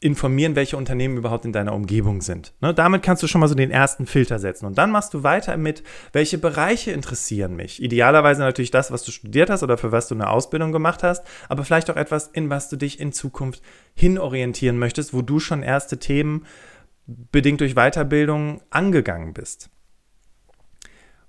informieren, 0.00 0.56
welche 0.56 0.76
Unternehmen 0.76 1.16
überhaupt 1.16 1.46
in 1.46 1.52
deiner 1.52 1.72
Umgebung 1.72 2.20
sind. 2.20 2.52
Ne, 2.60 2.74
damit 2.74 3.02
kannst 3.02 3.22
du 3.22 3.26
schon 3.26 3.40
mal 3.40 3.48
so 3.48 3.54
den 3.54 3.70
ersten 3.70 4.06
Filter 4.06 4.38
setzen. 4.38 4.66
Und 4.66 4.76
dann 4.76 4.90
machst 4.90 5.14
du 5.14 5.22
weiter 5.22 5.56
mit, 5.56 5.82
welche 6.12 6.36
Bereiche 6.36 6.90
interessieren 6.90 7.56
mich. 7.56 7.82
Idealerweise 7.82 8.42
natürlich 8.42 8.70
das, 8.70 8.90
was 8.90 9.04
du 9.04 9.10
studiert 9.10 9.48
hast 9.48 9.62
oder 9.62 9.78
für 9.78 9.92
was 9.92 10.08
du 10.08 10.14
eine 10.14 10.28
Ausbildung 10.28 10.70
gemacht 10.72 11.02
hast, 11.02 11.24
aber 11.48 11.64
vielleicht 11.64 11.90
auch 11.90 11.96
etwas, 11.96 12.28
in 12.28 12.50
was 12.50 12.68
du 12.68 12.76
dich 12.76 13.00
in 13.00 13.12
Zukunft 13.12 13.62
hinorientieren 13.94 14.78
möchtest, 14.78 15.14
wo 15.14 15.22
du 15.22 15.40
schon 15.40 15.62
erste 15.62 15.98
Themen 15.98 16.44
bedingt 17.06 17.60
durch 17.60 17.74
Weiterbildung 17.74 18.60
angegangen 18.70 19.32
bist. 19.32 19.70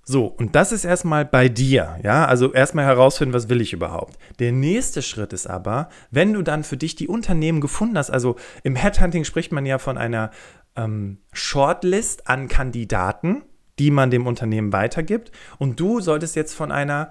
So, 0.10 0.26
und 0.26 0.56
das 0.56 0.72
ist 0.72 0.86
erstmal 0.86 1.26
bei 1.26 1.50
dir, 1.50 2.00
ja, 2.02 2.26
also 2.26 2.54
erstmal 2.54 2.86
herausfinden, 2.86 3.34
was 3.34 3.50
will 3.50 3.60
ich 3.60 3.74
überhaupt. 3.74 4.18
Der 4.40 4.54
nächste 4.54 5.02
Schritt 5.02 5.34
ist 5.34 5.48
aber, 5.48 5.90
wenn 6.12 6.32
du 6.32 6.44
dann 6.44 6.64
für 6.64 6.78
dich 6.78 6.96
die 6.96 7.10
Unternehmen 7.10 7.60
gefunden 7.60 7.98
hast, 7.98 8.10
also 8.10 8.38
im 8.64 8.78
Headhunting 8.78 9.26
spricht 9.26 9.52
man 9.52 9.66
ja 9.66 9.80
von 9.80 9.98
einer 9.98 10.32
ähm, 10.78 11.18
Shortlist 11.34 12.30
an 12.30 12.48
Kandidaten, 12.48 13.44
die 13.80 13.92
man 13.92 14.10
dem 14.10 14.28
Unternehmen 14.28 14.72
weitergibt, 14.72 15.34
und 15.58 15.78
du 15.78 16.00
solltest 16.00 16.38
jetzt 16.38 16.54
von 16.54 16.72
einer 16.72 17.10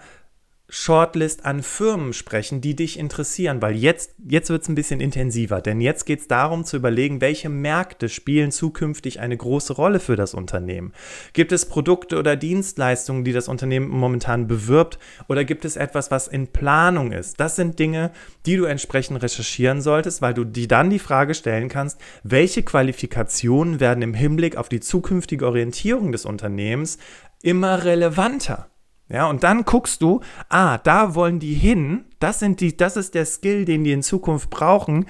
Shortlist 0.68 1.44
an 1.44 1.62
Firmen 1.62 2.12
sprechen, 2.12 2.60
die 2.60 2.74
dich 2.74 2.98
interessieren, 2.98 3.62
weil 3.62 3.76
jetzt, 3.76 4.16
jetzt 4.28 4.50
wird 4.50 4.62
es 4.62 4.68
ein 4.68 4.74
bisschen 4.74 5.00
intensiver, 5.00 5.60
denn 5.60 5.80
jetzt 5.80 6.06
geht 6.06 6.20
es 6.20 6.28
darum 6.28 6.64
zu 6.64 6.76
überlegen, 6.76 7.20
welche 7.20 7.48
Märkte 7.48 8.08
spielen 8.08 8.50
zukünftig 8.50 9.20
eine 9.20 9.36
große 9.36 9.74
Rolle 9.74 10.00
für 10.00 10.16
das 10.16 10.34
Unternehmen. 10.34 10.92
Gibt 11.34 11.52
es 11.52 11.66
Produkte 11.66 12.18
oder 12.18 12.34
Dienstleistungen, 12.34 13.22
die 13.22 13.32
das 13.32 13.46
Unternehmen 13.46 13.88
momentan 13.88 14.48
bewirbt 14.48 14.98
oder 15.28 15.44
gibt 15.44 15.64
es 15.64 15.76
etwas, 15.76 16.10
was 16.10 16.26
in 16.26 16.48
Planung 16.48 17.12
ist? 17.12 17.38
Das 17.38 17.54
sind 17.54 17.78
Dinge, 17.78 18.10
die 18.44 18.56
du 18.56 18.64
entsprechend 18.64 19.22
recherchieren 19.22 19.80
solltest, 19.80 20.20
weil 20.20 20.34
du 20.34 20.44
dir 20.44 20.66
dann 20.66 20.90
die 20.90 20.98
Frage 20.98 21.34
stellen 21.34 21.68
kannst, 21.68 22.00
welche 22.24 22.64
Qualifikationen 22.64 23.78
werden 23.78 24.02
im 24.02 24.14
Hinblick 24.14 24.56
auf 24.56 24.68
die 24.68 24.80
zukünftige 24.80 25.46
Orientierung 25.46 26.10
des 26.10 26.24
Unternehmens 26.24 26.98
immer 27.40 27.84
relevanter? 27.84 28.68
Ja, 29.08 29.28
und 29.28 29.44
dann 29.44 29.64
guckst 29.64 30.02
du, 30.02 30.20
ah, 30.48 30.78
da 30.78 31.14
wollen 31.14 31.38
die 31.38 31.54
hin, 31.54 32.06
das 32.18 32.40
sind 32.40 32.60
die, 32.60 32.76
das 32.76 32.96
ist 32.96 33.14
der 33.14 33.24
Skill, 33.24 33.64
den 33.64 33.84
die 33.84 33.92
in 33.92 34.02
Zukunft 34.02 34.50
brauchen. 34.50 35.06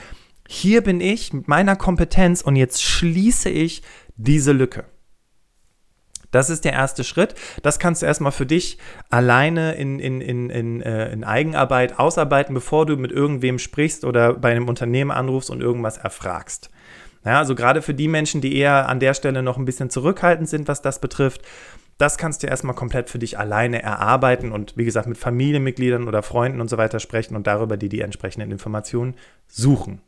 Hier 0.46 0.82
bin 0.82 1.00
ich 1.00 1.32
mit 1.32 1.48
meiner 1.48 1.76
Kompetenz 1.76 2.42
und 2.42 2.56
jetzt 2.56 2.82
schließe 2.82 3.48
ich 3.48 3.82
diese 4.16 4.52
Lücke. 4.52 4.84
Das 6.30 6.50
ist 6.50 6.66
der 6.66 6.74
erste 6.74 7.04
Schritt. 7.04 7.34
Das 7.62 7.78
kannst 7.78 8.02
du 8.02 8.06
erstmal 8.06 8.32
für 8.32 8.44
dich 8.44 8.78
alleine 9.08 9.74
in, 9.76 9.98
in, 9.98 10.20
in, 10.20 10.50
in, 10.50 10.82
äh, 10.82 11.10
in 11.10 11.24
Eigenarbeit 11.24 11.98
ausarbeiten, 11.98 12.54
bevor 12.54 12.84
du 12.84 12.96
mit 12.96 13.12
irgendwem 13.12 13.58
sprichst 13.58 14.04
oder 14.04 14.34
bei 14.34 14.50
einem 14.50 14.68
Unternehmen 14.68 15.10
anrufst 15.10 15.48
und 15.50 15.62
irgendwas 15.62 15.96
erfragst. 15.96 16.70
Ja, 17.24 17.38
also 17.38 17.54
gerade 17.54 17.80
für 17.80 17.94
die 17.94 18.08
Menschen, 18.08 18.40
die 18.40 18.56
eher 18.56 18.88
an 18.88 19.00
der 19.00 19.14
Stelle 19.14 19.42
noch 19.42 19.56
ein 19.56 19.64
bisschen 19.64 19.88
zurückhaltend 19.88 20.48
sind, 20.48 20.68
was 20.68 20.82
das 20.82 21.00
betrifft, 21.00 21.42
das 21.98 22.18
kannst 22.18 22.42
du 22.42 22.46
erstmal 22.46 22.74
komplett 22.74 23.08
für 23.08 23.18
dich 23.18 23.38
alleine 23.38 23.82
erarbeiten 23.82 24.52
und 24.52 24.76
wie 24.76 24.84
gesagt 24.84 25.08
mit 25.08 25.18
Familienmitgliedern 25.18 26.08
oder 26.08 26.22
Freunden 26.22 26.60
und 26.60 26.68
so 26.68 26.76
weiter 26.76 27.00
sprechen 27.00 27.36
und 27.36 27.46
darüber 27.46 27.76
die 27.76 27.88
die 27.88 28.00
entsprechenden 28.00 28.50
Informationen 28.50 29.14
suchen. 29.48 30.02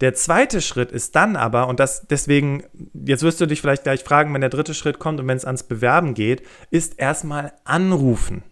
Der 0.00 0.14
zweite 0.14 0.60
Schritt 0.60 0.92
ist 0.92 1.16
dann 1.16 1.36
aber, 1.36 1.68
und 1.68 1.80
das 1.80 2.06
deswegen, 2.06 2.64
jetzt 2.92 3.22
wirst 3.22 3.40
du 3.40 3.46
dich 3.46 3.60
vielleicht 3.60 3.84
gleich 3.84 4.04
fragen, 4.04 4.34
wenn 4.34 4.40
der 4.40 4.50
dritte 4.50 4.74
Schritt 4.74 4.98
kommt 4.98 5.20
und 5.20 5.28
wenn 5.28 5.36
es 5.36 5.44
ans 5.44 5.62
Bewerben 5.62 6.12
geht, 6.12 6.42
ist 6.70 6.98
erstmal 6.98 7.52
anrufen. 7.64 8.42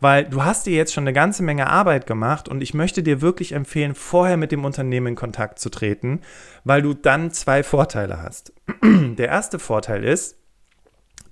Weil 0.00 0.24
du 0.24 0.42
hast 0.44 0.66
dir 0.66 0.74
jetzt 0.74 0.92
schon 0.92 1.04
eine 1.04 1.12
ganze 1.12 1.44
Menge 1.44 1.68
Arbeit 1.68 2.06
gemacht 2.06 2.48
und 2.48 2.60
ich 2.60 2.74
möchte 2.74 3.04
dir 3.04 3.20
wirklich 3.20 3.52
empfehlen, 3.52 3.94
vorher 3.94 4.36
mit 4.36 4.50
dem 4.50 4.64
Unternehmen 4.64 5.08
in 5.08 5.14
Kontakt 5.14 5.60
zu 5.60 5.70
treten, 5.70 6.20
weil 6.64 6.82
du 6.82 6.92
dann 6.92 7.30
zwei 7.30 7.62
Vorteile 7.62 8.20
hast. 8.20 8.52
Der 8.82 9.28
erste 9.28 9.60
Vorteil 9.60 10.04
ist, 10.04 10.39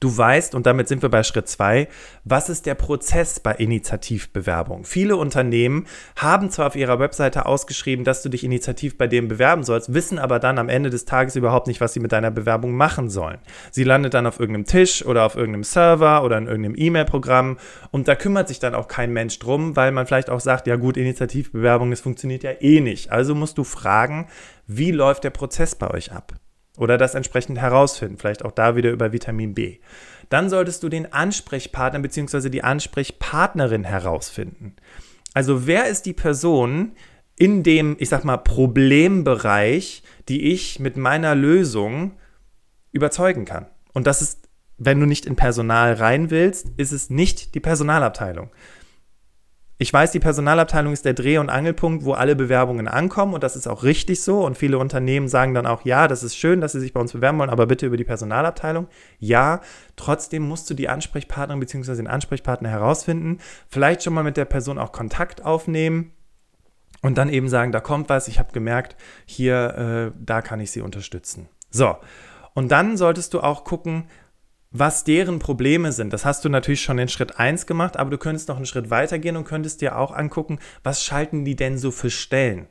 Du 0.00 0.16
weißt, 0.16 0.54
und 0.54 0.66
damit 0.66 0.86
sind 0.86 1.02
wir 1.02 1.08
bei 1.08 1.24
Schritt 1.24 1.48
zwei, 1.48 1.88
was 2.22 2.48
ist 2.48 2.66
der 2.66 2.76
Prozess 2.76 3.40
bei 3.40 3.52
Initiativbewerbung? 3.54 4.84
Viele 4.84 5.16
Unternehmen 5.16 5.86
haben 6.14 6.50
zwar 6.50 6.68
auf 6.68 6.76
ihrer 6.76 7.00
Webseite 7.00 7.46
ausgeschrieben, 7.46 8.04
dass 8.04 8.22
du 8.22 8.28
dich 8.28 8.44
initiativ 8.44 8.96
bei 8.96 9.08
dem 9.08 9.26
bewerben 9.26 9.64
sollst, 9.64 9.94
wissen 9.94 10.20
aber 10.20 10.38
dann 10.38 10.58
am 10.58 10.68
Ende 10.68 10.90
des 10.90 11.04
Tages 11.04 11.34
überhaupt 11.34 11.66
nicht, 11.66 11.80
was 11.80 11.94
sie 11.94 12.00
mit 12.00 12.12
deiner 12.12 12.30
Bewerbung 12.30 12.72
machen 12.72 13.08
sollen. 13.08 13.38
Sie 13.72 13.82
landet 13.82 14.14
dann 14.14 14.26
auf 14.26 14.38
irgendeinem 14.38 14.66
Tisch 14.66 15.04
oder 15.04 15.24
auf 15.24 15.34
irgendeinem 15.34 15.64
Server 15.64 16.22
oder 16.22 16.38
in 16.38 16.46
irgendeinem 16.46 16.76
E-Mail-Programm 16.76 17.58
und 17.90 18.06
da 18.06 18.14
kümmert 18.14 18.46
sich 18.46 18.60
dann 18.60 18.76
auch 18.76 18.86
kein 18.86 19.12
Mensch 19.12 19.38
drum, 19.40 19.74
weil 19.74 19.90
man 19.90 20.06
vielleicht 20.06 20.30
auch 20.30 20.40
sagt, 20.40 20.68
ja 20.68 20.76
gut, 20.76 20.96
Initiativbewerbung, 20.96 21.90
das 21.90 22.00
funktioniert 22.00 22.44
ja 22.44 22.52
eh 22.60 22.80
nicht. 22.80 23.10
Also 23.10 23.34
musst 23.34 23.58
du 23.58 23.64
fragen, 23.64 24.28
wie 24.66 24.92
läuft 24.92 25.24
der 25.24 25.30
Prozess 25.30 25.74
bei 25.74 25.90
euch 25.90 26.12
ab? 26.12 26.34
Oder 26.78 26.96
das 26.96 27.14
entsprechend 27.14 27.58
herausfinden, 27.58 28.18
vielleicht 28.18 28.44
auch 28.44 28.52
da 28.52 28.76
wieder 28.76 28.90
über 28.90 29.12
Vitamin 29.12 29.52
B. 29.52 29.78
Dann 30.30 30.48
solltest 30.48 30.82
du 30.82 30.88
den 30.88 31.12
Ansprechpartner 31.12 31.98
bzw. 31.98 32.50
die 32.50 32.62
Ansprechpartnerin 32.62 33.84
herausfinden. 33.84 34.76
Also 35.34 35.66
wer 35.66 35.86
ist 35.86 36.06
die 36.06 36.12
Person 36.12 36.92
in 37.36 37.62
dem, 37.62 37.96
ich 37.98 38.08
sag 38.08 38.24
mal, 38.24 38.36
Problembereich, 38.36 40.02
die 40.28 40.52
ich 40.52 40.78
mit 40.78 40.96
meiner 40.96 41.34
Lösung 41.34 42.12
überzeugen 42.92 43.44
kann? 43.44 43.66
Und 43.92 44.06
das 44.06 44.22
ist, 44.22 44.48
wenn 44.76 45.00
du 45.00 45.06
nicht 45.06 45.26
in 45.26 45.34
Personal 45.34 45.94
rein 45.94 46.30
willst, 46.30 46.68
ist 46.76 46.92
es 46.92 47.10
nicht 47.10 47.56
die 47.56 47.60
Personalabteilung. 47.60 48.50
Ich 49.80 49.92
weiß, 49.92 50.10
die 50.10 50.18
Personalabteilung 50.18 50.92
ist 50.92 51.04
der 51.04 51.14
Dreh- 51.14 51.38
und 51.38 51.50
Angelpunkt, 51.50 52.04
wo 52.04 52.12
alle 52.12 52.34
Bewerbungen 52.34 52.88
ankommen 52.88 53.32
und 53.32 53.44
das 53.44 53.54
ist 53.54 53.68
auch 53.68 53.84
richtig 53.84 54.22
so. 54.22 54.44
Und 54.44 54.58
viele 54.58 54.76
Unternehmen 54.76 55.28
sagen 55.28 55.54
dann 55.54 55.66
auch, 55.66 55.84
ja, 55.84 56.08
das 56.08 56.24
ist 56.24 56.36
schön, 56.36 56.60
dass 56.60 56.72
sie 56.72 56.80
sich 56.80 56.92
bei 56.92 57.00
uns 57.00 57.12
bewerben 57.12 57.38
wollen, 57.38 57.48
aber 57.48 57.66
bitte 57.66 57.86
über 57.86 57.96
die 57.96 58.02
Personalabteilung. 58.02 58.88
Ja, 59.20 59.60
trotzdem 59.94 60.48
musst 60.48 60.68
du 60.68 60.74
die 60.74 60.88
Ansprechpartnerin 60.88 61.60
bzw. 61.60 61.94
den 61.94 62.08
Ansprechpartner 62.08 62.68
herausfinden, 62.68 63.38
vielleicht 63.68 64.02
schon 64.02 64.14
mal 64.14 64.24
mit 64.24 64.36
der 64.36 64.46
Person 64.46 64.78
auch 64.78 64.90
Kontakt 64.90 65.44
aufnehmen 65.44 66.10
und 67.02 67.16
dann 67.16 67.28
eben 67.28 67.48
sagen, 67.48 67.70
da 67.70 67.78
kommt 67.78 68.08
was, 68.08 68.26
ich 68.26 68.40
habe 68.40 68.50
gemerkt, 68.50 68.96
hier, 69.26 70.12
äh, 70.12 70.18
da 70.18 70.42
kann 70.42 70.58
ich 70.58 70.72
sie 70.72 70.80
unterstützen. 70.80 71.48
So, 71.70 71.96
und 72.52 72.72
dann 72.72 72.96
solltest 72.96 73.32
du 73.32 73.40
auch 73.40 73.62
gucken, 73.62 74.08
was 74.70 75.04
deren 75.04 75.38
Probleme 75.38 75.92
sind. 75.92 76.12
Das 76.12 76.24
hast 76.24 76.44
du 76.44 76.48
natürlich 76.48 76.82
schon 76.82 76.98
in 76.98 77.08
Schritt 77.08 77.38
1 77.38 77.66
gemacht, 77.66 77.96
aber 77.96 78.10
du 78.10 78.18
könntest 78.18 78.48
noch 78.48 78.56
einen 78.56 78.66
Schritt 78.66 78.90
weiter 78.90 79.18
gehen 79.18 79.36
und 79.36 79.44
könntest 79.44 79.80
dir 79.80 79.98
auch 79.98 80.12
angucken, 80.12 80.58
was 80.82 81.02
schalten 81.02 81.44
die 81.44 81.56
denn 81.56 81.78
so 81.78 81.90
für 81.90 82.10
Stellen? 82.10 82.66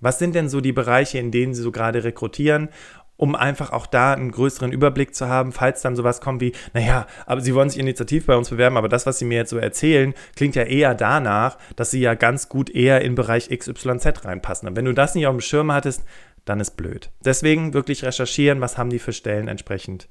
Was 0.00 0.18
sind 0.18 0.34
denn 0.34 0.48
so 0.48 0.60
die 0.60 0.72
Bereiche, 0.72 1.18
in 1.18 1.30
denen 1.30 1.54
sie 1.54 1.62
so 1.62 1.70
gerade 1.70 2.04
rekrutieren 2.04 2.68
um 3.22 3.36
einfach 3.36 3.70
auch 3.70 3.86
da 3.86 4.14
einen 4.14 4.32
größeren 4.32 4.72
Überblick 4.72 5.14
zu 5.14 5.28
haben, 5.28 5.52
falls 5.52 5.80
dann 5.80 5.94
sowas 5.94 6.20
kommt 6.20 6.40
wie, 6.40 6.54
naja, 6.72 7.06
aber 7.24 7.40
Sie 7.40 7.54
wollen 7.54 7.70
sich 7.70 7.78
initiativ 7.78 8.26
bei 8.26 8.34
uns 8.34 8.50
bewerben, 8.50 8.76
aber 8.76 8.88
das, 8.88 9.06
was 9.06 9.20
Sie 9.20 9.24
mir 9.24 9.36
jetzt 9.36 9.50
so 9.50 9.58
erzählen, 9.58 10.12
klingt 10.34 10.56
ja 10.56 10.64
eher 10.64 10.96
danach, 10.96 11.56
dass 11.76 11.92
Sie 11.92 12.00
ja 12.00 12.14
ganz 12.14 12.48
gut 12.48 12.68
eher 12.68 13.00
in 13.02 13.14
Bereich 13.14 13.48
XYZ 13.56 14.24
reinpassen. 14.24 14.68
Und 14.68 14.74
wenn 14.74 14.86
du 14.86 14.92
das 14.92 15.14
nicht 15.14 15.28
auf 15.28 15.36
dem 15.36 15.40
Schirm 15.40 15.70
hattest, 15.70 16.02
dann 16.44 16.58
ist 16.58 16.76
blöd. 16.76 17.12
Deswegen 17.24 17.74
wirklich 17.74 18.04
recherchieren, 18.04 18.60
was 18.60 18.76
haben 18.76 18.90
die 18.90 18.98
für 18.98 19.12
Stellen 19.12 19.46
entsprechend 19.46 20.08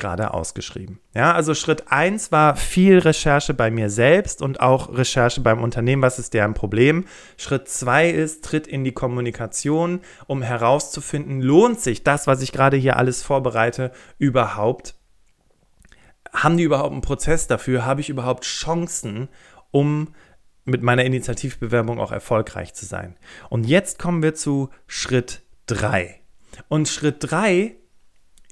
gerade 0.00 0.34
ausgeschrieben. 0.34 0.98
Ja, 1.14 1.32
also 1.32 1.54
Schritt 1.54 1.92
1 1.92 2.32
war 2.32 2.56
viel 2.56 2.98
Recherche 2.98 3.54
bei 3.54 3.70
mir 3.70 3.90
selbst 3.90 4.42
und 4.42 4.60
auch 4.60 4.92
Recherche 4.92 5.40
beim 5.40 5.62
Unternehmen, 5.62 6.02
was 6.02 6.18
ist 6.18 6.34
deren 6.34 6.54
Problem. 6.54 7.04
Schritt 7.36 7.68
2 7.68 8.10
ist, 8.10 8.44
tritt 8.44 8.66
in 8.66 8.82
die 8.82 8.92
Kommunikation, 8.92 10.00
um 10.26 10.42
herauszufinden, 10.42 11.40
lohnt 11.40 11.80
sich 11.80 12.02
das, 12.02 12.26
was 12.26 12.42
ich 12.42 12.50
gerade 12.50 12.76
hier 12.76 12.96
alles 12.96 13.22
vorbereite, 13.22 13.92
überhaupt? 14.18 14.94
Haben 16.32 16.56
die 16.56 16.64
überhaupt 16.64 16.92
einen 16.92 17.02
Prozess 17.02 17.46
dafür? 17.46 17.84
Habe 17.84 18.00
ich 18.00 18.08
überhaupt 18.08 18.44
Chancen, 18.44 19.28
um 19.70 20.14
mit 20.64 20.82
meiner 20.82 21.04
Initiativbewerbung 21.04 22.00
auch 22.00 22.12
erfolgreich 22.12 22.74
zu 22.74 22.86
sein? 22.86 23.16
Und 23.48 23.66
jetzt 23.66 23.98
kommen 23.98 24.22
wir 24.22 24.34
zu 24.34 24.70
Schritt 24.86 25.42
3. 25.66 26.20
Und 26.68 26.88
Schritt 26.88 27.16
3 27.20 27.76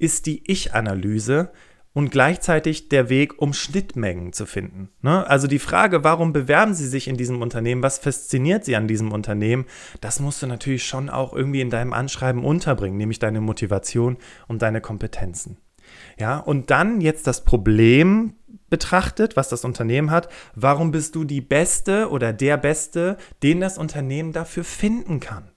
ist 0.00 0.26
die 0.26 0.50
Ich-Analyse 0.50 1.50
und 1.92 2.10
gleichzeitig 2.10 2.88
der 2.88 3.08
Weg, 3.08 3.40
um 3.42 3.52
Schnittmengen 3.52 4.32
zu 4.32 4.46
finden. 4.46 4.90
Ne? 5.02 5.26
Also 5.26 5.48
die 5.48 5.58
Frage, 5.58 6.04
warum 6.04 6.32
bewerben 6.32 6.74
Sie 6.74 6.86
sich 6.86 7.08
in 7.08 7.16
diesem 7.16 7.42
Unternehmen, 7.42 7.82
was 7.82 7.98
fasziniert 7.98 8.64
Sie 8.64 8.76
an 8.76 8.86
diesem 8.86 9.10
Unternehmen, 9.10 9.64
das 10.00 10.20
musst 10.20 10.42
du 10.42 10.46
natürlich 10.46 10.84
schon 10.84 11.10
auch 11.10 11.32
irgendwie 11.32 11.60
in 11.60 11.70
deinem 11.70 11.92
Anschreiben 11.92 12.44
unterbringen, 12.44 12.98
nämlich 12.98 13.18
deine 13.18 13.40
Motivation 13.40 14.16
und 14.46 14.62
deine 14.62 14.80
Kompetenzen. 14.80 15.56
Ja, 16.18 16.38
und 16.38 16.70
dann 16.70 17.00
jetzt 17.00 17.26
das 17.26 17.44
Problem 17.44 18.34
betrachtet, 18.70 19.36
was 19.36 19.48
das 19.48 19.64
Unternehmen 19.64 20.10
hat, 20.10 20.28
warum 20.54 20.90
bist 20.90 21.14
du 21.14 21.24
die 21.24 21.40
Beste 21.40 22.10
oder 22.10 22.32
der 22.32 22.58
Beste, 22.58 23.16
den 23.42 23.60
das 23.60 23.78
Unternehmen 23.78 24.32
dafür 24.32 24.64
finden 24.64 25.20
kann? 25.20 25.50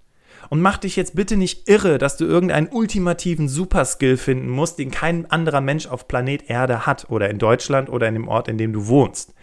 Und 0.52 0.60
mach 0.60 0.78
dich 0.78 0.98
jetzt 0.98 1.16
bitte 1.16 1.38
nicht 1.38 1.70
irre, 1.70 1.98
dass 1.98 2.18
du 2.18 2.26
irgendeinen 2.26 2.68
ultimativen 2.68 3.48
Superskill 3.48 4.18
finden 4.18 4.50
musst, 4.50 4.80
den 4.80 4.92
kein 4.92 5.32
anderer 5.32 5.62
Mensch 5.62 5.88
auf 5.88 6.10
Planet 6.10 6.50
Erde 6.50 6.86
hat 6.86 7.10
oder 7.10 7.30
in 7.30 7.40
Deutschland 7.40 7.90
oder 7.90 8.10
in 8.10 8.16
dem 8.16 8.28
Ort, 8.28 8.50
in 8.50 8.58
dem 8.58 8.74
du 8.74 8.88
wohnst. 8.88 9.34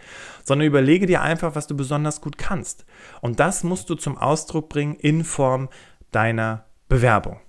Sondern 0.45 0.67
überlege 0.67 1.07
dir 1.07 1.23
einfach, 1.23 1.55
was 1.55 1.65
du 1.65 1.75
besonders 1.75 2.21
gut 2.21 2.37
kannst. 2.37 2.85
Und 3.21 3.39
das 3.39 3.63
musst 3.63 3.89
du 3.89 3.95
zum 3.95 4.19
Ausdruck 4.19 4.69
bringen 4.69 4.97
in 4.97 5.23
Form 5.23 5.69
deiner 6.11 6.65
Bewerbung. 6.89 7.39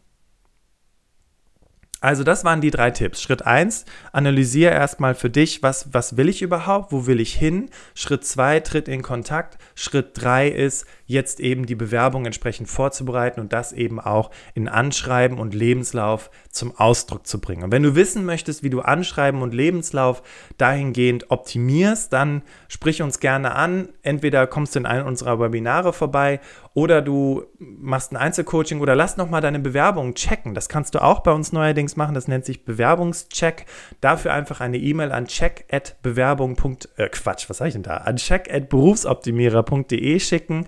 Also 2.01 2.25
das 2.25 2.45
waren 2.45 2.63
die 2.63 2.71
drei 2.71 2.91
Tipps. 2.91 3.21
Schritt 3.21 3.47
1, 3.47 3.85
analysiere 4.13 4.73
erstmal 4.73 5.15
für 5.15 5.29
dich, 5.29 5.63
was, 5.63 5.93
was 5.93 6.17
will 6.17 6.29
ich 6.29 6.41
überhaupt, 6.41 6.93
wo 6.93 7.07
will 7.07 7.21
ich 7.21 7.35
hin. 7.35 7.69
Schritt 7.95 8.25
2, 8.25 8.61
tritt 8.61 8.89
in 8.89 9.03
Kontakt. 9.03 9.59
Schritt 9.75 10.13
3 10.15 10.49
ist, 10.49 10.87
jetzt 11.11 11.41
eben 11.41 11.67
die 11.67 11.75
Bewerbung 11.75 12.25
entsprechend 12.25 12.69
vorzubereiten 12.69 13.41
und 13.41 13.53
das 13.53 13.73
eben 13.73 13.99
auch 13.99 14.31
in 14.55 14.69
Anschreiben 14.69 15.39
und 15.39 15.55
Lebenslauf 15.55 16.31
zum 16.51 16.77
Ausdruck 16.77 17.27
zu 17.27 17.41
bringen. 17.41 17.65
Und 17.65 17.73
wenn 17.73 17.83
du 17.83 17.97
wissen 17.97 18.25
möchtest, 18.25 18.63
wie 18.63 18.71
du 18.71 18.81
Anschreiben 18.81 19.43
und 19.43 19.53
Lebenslauf 19.53 20.23
dahingehend 20.57 21.33
optimierst, 21.33 22.13
dann 22.13 22.43
sprich 22.69 23.03
uns 23.03 23.19
gerne 23.19 23.57
an. 23.57 23.89
Entweder 24.03 24.47
kommst 24.47 24.77
du 24.77 24.79
in 24.79 24.87
einen 24.87 25.05
unserer 25.05 25.41
Webinare 25.41 25.93
vorbei 25.93 26.39
oder 26.73 27.03
du 27.03 27.43
machst 27.59 28.13
ein 28.13 28.17
Einzelcoaching 28.17 28.81
oder 28.81 28.95
lass 28.95 29.17
nochmal 29.17 29.41
deine 29.41 29.59
Bewerbung 29.59 30.15
checken. 30.15 30.55
Das 30.55 30.69
kannst 30.69 30.95
du 30.95 31.03
auch 31.03 31.21
bei 31.21 31.33
uns 31.33 31.53
neuerdings 31.53 31.97
machen. 31.97 32.15
Das 32.15 32.29
nennt 32.29 32.45
sich 32.45 32.65
Bewerbungscheck. 32.65 33.67
Dafür 34.01 34.33
einfach 34.33 34.61
eine 34.61 34.79
E-Mail 34.79 35.11
an 35.11 35.27
check@bewerbung. 35.27 36.57
Äh, 36.97 37.09
Quatsch, 37.09 37.51
was 37.51 37.59
sag 37.59 37.67
ich 37.67 37.73
denn 37.73 37.83
da? 37.83 37.97
An 37.97 38.17
check@berufsoptimierer.de 38.17 40.21
schicken. 40.21 40.67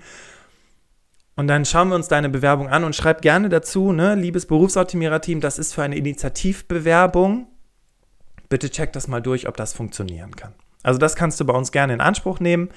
Und 1.35 1.49
dann 1.49 1.65
schauen 1.65 1.89
wir 1.89 1.95
uns 1.95 2.09
deine 2.09 2.29
Bewerbung 2.29 2.69
an 2.69 2.85
und 2.85 2.95
schreib 2.95 3.23
gerne 3.23 3.49
dazu, 3.49 3.93
ne, 3.93 4.15
liebes 4.15 4.47
Berufsoptimierer-Team, 4.47 5.41
das 5.41 5.59
ist 5.59 5.73
für 5.73 5.83
eine 5.83 5.97
Initiativbewerbung. 5.97 7.47
Bitte 8.51 8.69
check 8.69 8.93
das 8.93 9.09
mal 9.09 9.23
durch, 9.23 9.49
ob 9.49 9.57
das 9.57 9.73
funktionieren 9.73 10.37
kann. 10.37 10.53
Also 10.83 10.99
das 10.99 11.17
kannst 11.17 11.41
du 11.41 11.47
bei 11.47 11.55
uns 11.55 11.73
gerne 11.73 11.95
in 11.95 12.01
Anspruch 12.01 12.39
nehmen. 12.39 12.69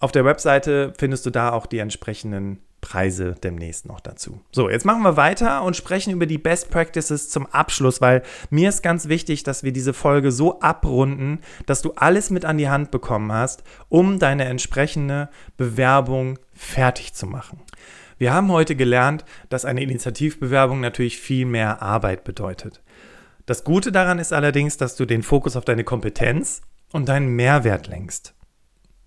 Auf 0.00 0.12
der 0.12 0.24
Webseite 0.24 0.92
findest 0.96 1.26
du 1.26 1.30
da 1.30 1.52
auch 1.52 1.66
die 1.66 1.78
entsprechenden 1.78 2.60
Preise 2.80 3.34
demnächst 3.42 3.86
noch 3.86 3.98
dazu. 3.98 4.40
So, 4.52 4.70
jetzt 4.70 4.84
machen 4.84 5.02
wir 5.02 5.16
weiter 5.16 5.64
und 5.64 5.74
sprechen 5.74 6.12
über 6.12 6.26
die 6.26 6.38
Best 6.38 6.70
Practices 6.70 7.28
zum 7.28 7.46
Abschluss, 7.46 8.00
weil 8.00 8.22
mir 8.50 8.68
ist 8.68 8.82
ganz 8.82 9.08
wichtig, 9.08 9.42
dass 9.42 9.64
wir 9.64 9.72
diese 9.72 9.92
Folge 9.92 10.30
so 10.30 10.60
abrunden, 10.60 11.40
dass 11.66 11.82
du 11.82 11.92
alles 11.96 12.30
mit 12.30 12.44
an 12.44 12.58
die 12.58 12.68
Hand 12.68 12.92
bekommen 12.92 13.32
hast, 13.32 13.64
um 13.88 14.20
deine 14.20 14.44
entsprechende 14.44 15.28
Bewerbung 15.56 16.38
fertig 16.54 17.14
zu 17.14 17.26
machen. 17.26 17.60
Wir 18.18 18.32
haben 18.32 18.50
heute 18.52 18.76
gelernt, 18.76 19.24
dass 19.48 19.64
eine 19.64 19.82
Initiativbewerbung 19.82 20.80
natürlich 20.80 21.18
viel 21.18 21.46
mehr 21.46 21.82
Arbeit 21.82 22.22
bedeutet. 22.22 22.82
Das 23.46 23.64
Gute 23.64 23.90
daran 23.90 24.18
ist 24.18 24.32
allerdings, 24.32 24.76
dass 24.76 24.94
du 24.94 25.04
den 25.04 25.22
Fokus 25.22 25.56
auf 25.56 25.64
deine 25.64 25.82
Kompetenz 25.82 26.62
und 26.92 27.08
deinen 27.08 27.28
Mehrwert 27.28 27.88
lenkst. 27.88 28.34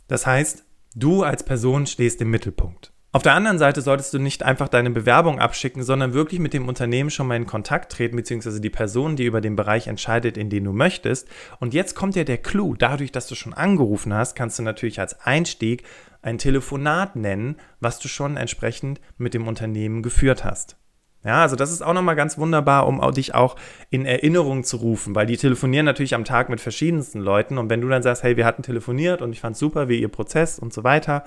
Das 0.08 0.26
heißt, 0.26 0.66
du 0.96 1.24
als 1.24 1.44
Person 1.44 1.86
stehst 1.86 2.22
im 2.22 2.30
Mittelpunkt. 2.30 2.92
Auf 3.14 3.24
der 3.24 3.34
anderen 3.34 3.60
Seite 3.60 3.82
solltest 3.82 4.14
du 4.14 4.20
nicht 4.20 4.44
einfach 4.44 4.70
deine 4.70 4.90
Bewerbung 4.90 5.40
abschicken, 5.40 5.84
sondern 5.84 6.14
wirklich 6.14 6.40
mit 6.40 6.54
dem 6.54 6.70
Unternehmen 6.70 7.10
schon 7.10 7.28
mal 7.28 7.36
in 7.36 7.46
Kontakt 7.46 7.92
treten, 7.92 8.16
beziehungsweise 8.16 8.62
die 8.62 8.70
Person, 8.70 9.18
die 9.18 9.26
über 9.26 9.42
den 9.42 9.58
Bereich 9.58 9.88
entscheidet, 9.88 10.38
in 10.38 10.50
den 10.50 10.64
du 10.64 10.72
möchtest. 10.72 11.28
Und 11.60 11.74
jetzt 11.74 11.94
kommt 11.94 12.16
ja 12.16 12.24
der 12.24 12.38
Clou. 12.38 12.74
Dadurch, 12.74 13.12
dass 13.12 13.28
du 13.28 13.36
schon 13.36 13.54
angerufen 13.54 14.14
hast, 14.14 14.36
kannst 14.36 14.60
du 14.60 14.64
natürlich 14.64 15.02
als 15.02 15.20
Einstieg 15.20 15.84
ein 16.22 16.38
Telefonat 16.38 17.18
nennen, 17.18 17.58
was 17.82 18.00
du 18.00 18.08
schon 18.08 18.38
entsprechend 18.38 19.02
mit 19.18 19.34
dem 19.34 19.46
Unternehmen 19.46 20.04
geführt 20.04 20.46
hast. 20.46 20.78
Ja, 21.24 21.44
also 21.44 21.56
das 21.56 21.72
ist 21.72 21.84
auch 21.84 21.94
nochmal 21.94 22.16
ganz 22.16 22.38
wunderbar, 22.38 22.88
um 22.88 23.00
dich 23.14 23.36
auch 23.36 23.56
in 23.92 24.06
Erinnerung 24.06 24.64
zu 24.64 24.78
rufen, 24.78 25.14
weil 25.14 25.28
die 25.28 25.38
telefonieren 25.38 25.86
natürlich 25.86 26.16
am 26.16 26.26
Tag 26.26 26.50
mit 26.50 26.60
verschiedensten 26.60 27.20
Leuten 27.20 27.60
und 27.60 27.70
wenn 27.70 27.82
du 27.82 27.88
dann 27.90 28.02
sagst, 28.02 28.24
hey, 28.24 28.38
wir 28.38 28.46
hatten 28.46 28.64
telefoniert 28.64 29.22
und 29.22 29.32
ich 29.32 29.40
fand 29.40 29.56
super, 29.56 29.88
wie 29.88 30.02
ihr 30.02 30.08
Prozess 30.08 30.58
und 30.58 30.74
so 30.74 30.84
weiter, 30.84 31.24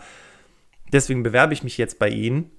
deswegen 0.93 1.23
bewerbe 1.23 1.53
ich 1.53 1.63
mich 1.63 1.79
jetzt 1.79 2.01
bei 2.01 2.09
Ihnen. 2.09 2.51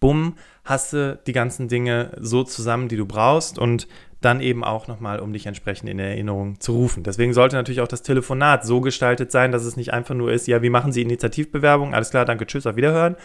Bumm, 0.00 0.34
hast 0.64 0.92
du 0.92 1.18
die 1.26 1.32
ganzen 1.32 1.68
Dinge 1.68 2.12
so 2.20 2.44
zusammen, 2.44 2.88
die 2.88 2.96
du 2.96 3.06
brauchst 3.06 3.58
und 3.58 3.88
dann 4.20 4.40
eben 4.40 4.64
auch 4.64 4.86
nochmal, 4.86 5.20
um 5.20 5.32
dich 5.32 5.46
entsprechend 5.46 5.88
in 5.88 5.98
Erinnerung 5.98 6.60
zu 6.60 6.72
rufen. 6.72 7.04
Deswegen 7.04 7.32
sollte 7.32 7.56
natürlich 7.56 7.80
auch 7.80 7.88
das 7.88 8.02
Telefonat 8.02 8.66
so 8.66 8.80
gestaltet 8.80 9.30
sein, 9.30 9.52
dass 9.52 9.64
es 9.64 9.76
nicht 9.76 9.92
einfach 9.92 10.14
nur 10.14 10.32
ist, 10.32 10.46
ja, 10.46 10.60
wie 10.60 10.70
machen 10.70 10.92
Sie 10.92 11.02
Initiativbewerbung? 11.02 11.94
Alles 11.94 12.10
klar, 12.10 12.24
danke, 12.24 12.46
tschüss, 12.46 12.66
auf 12.66 12.76
Wiederhören, 12.76 13.16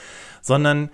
sondern 0.42 0.89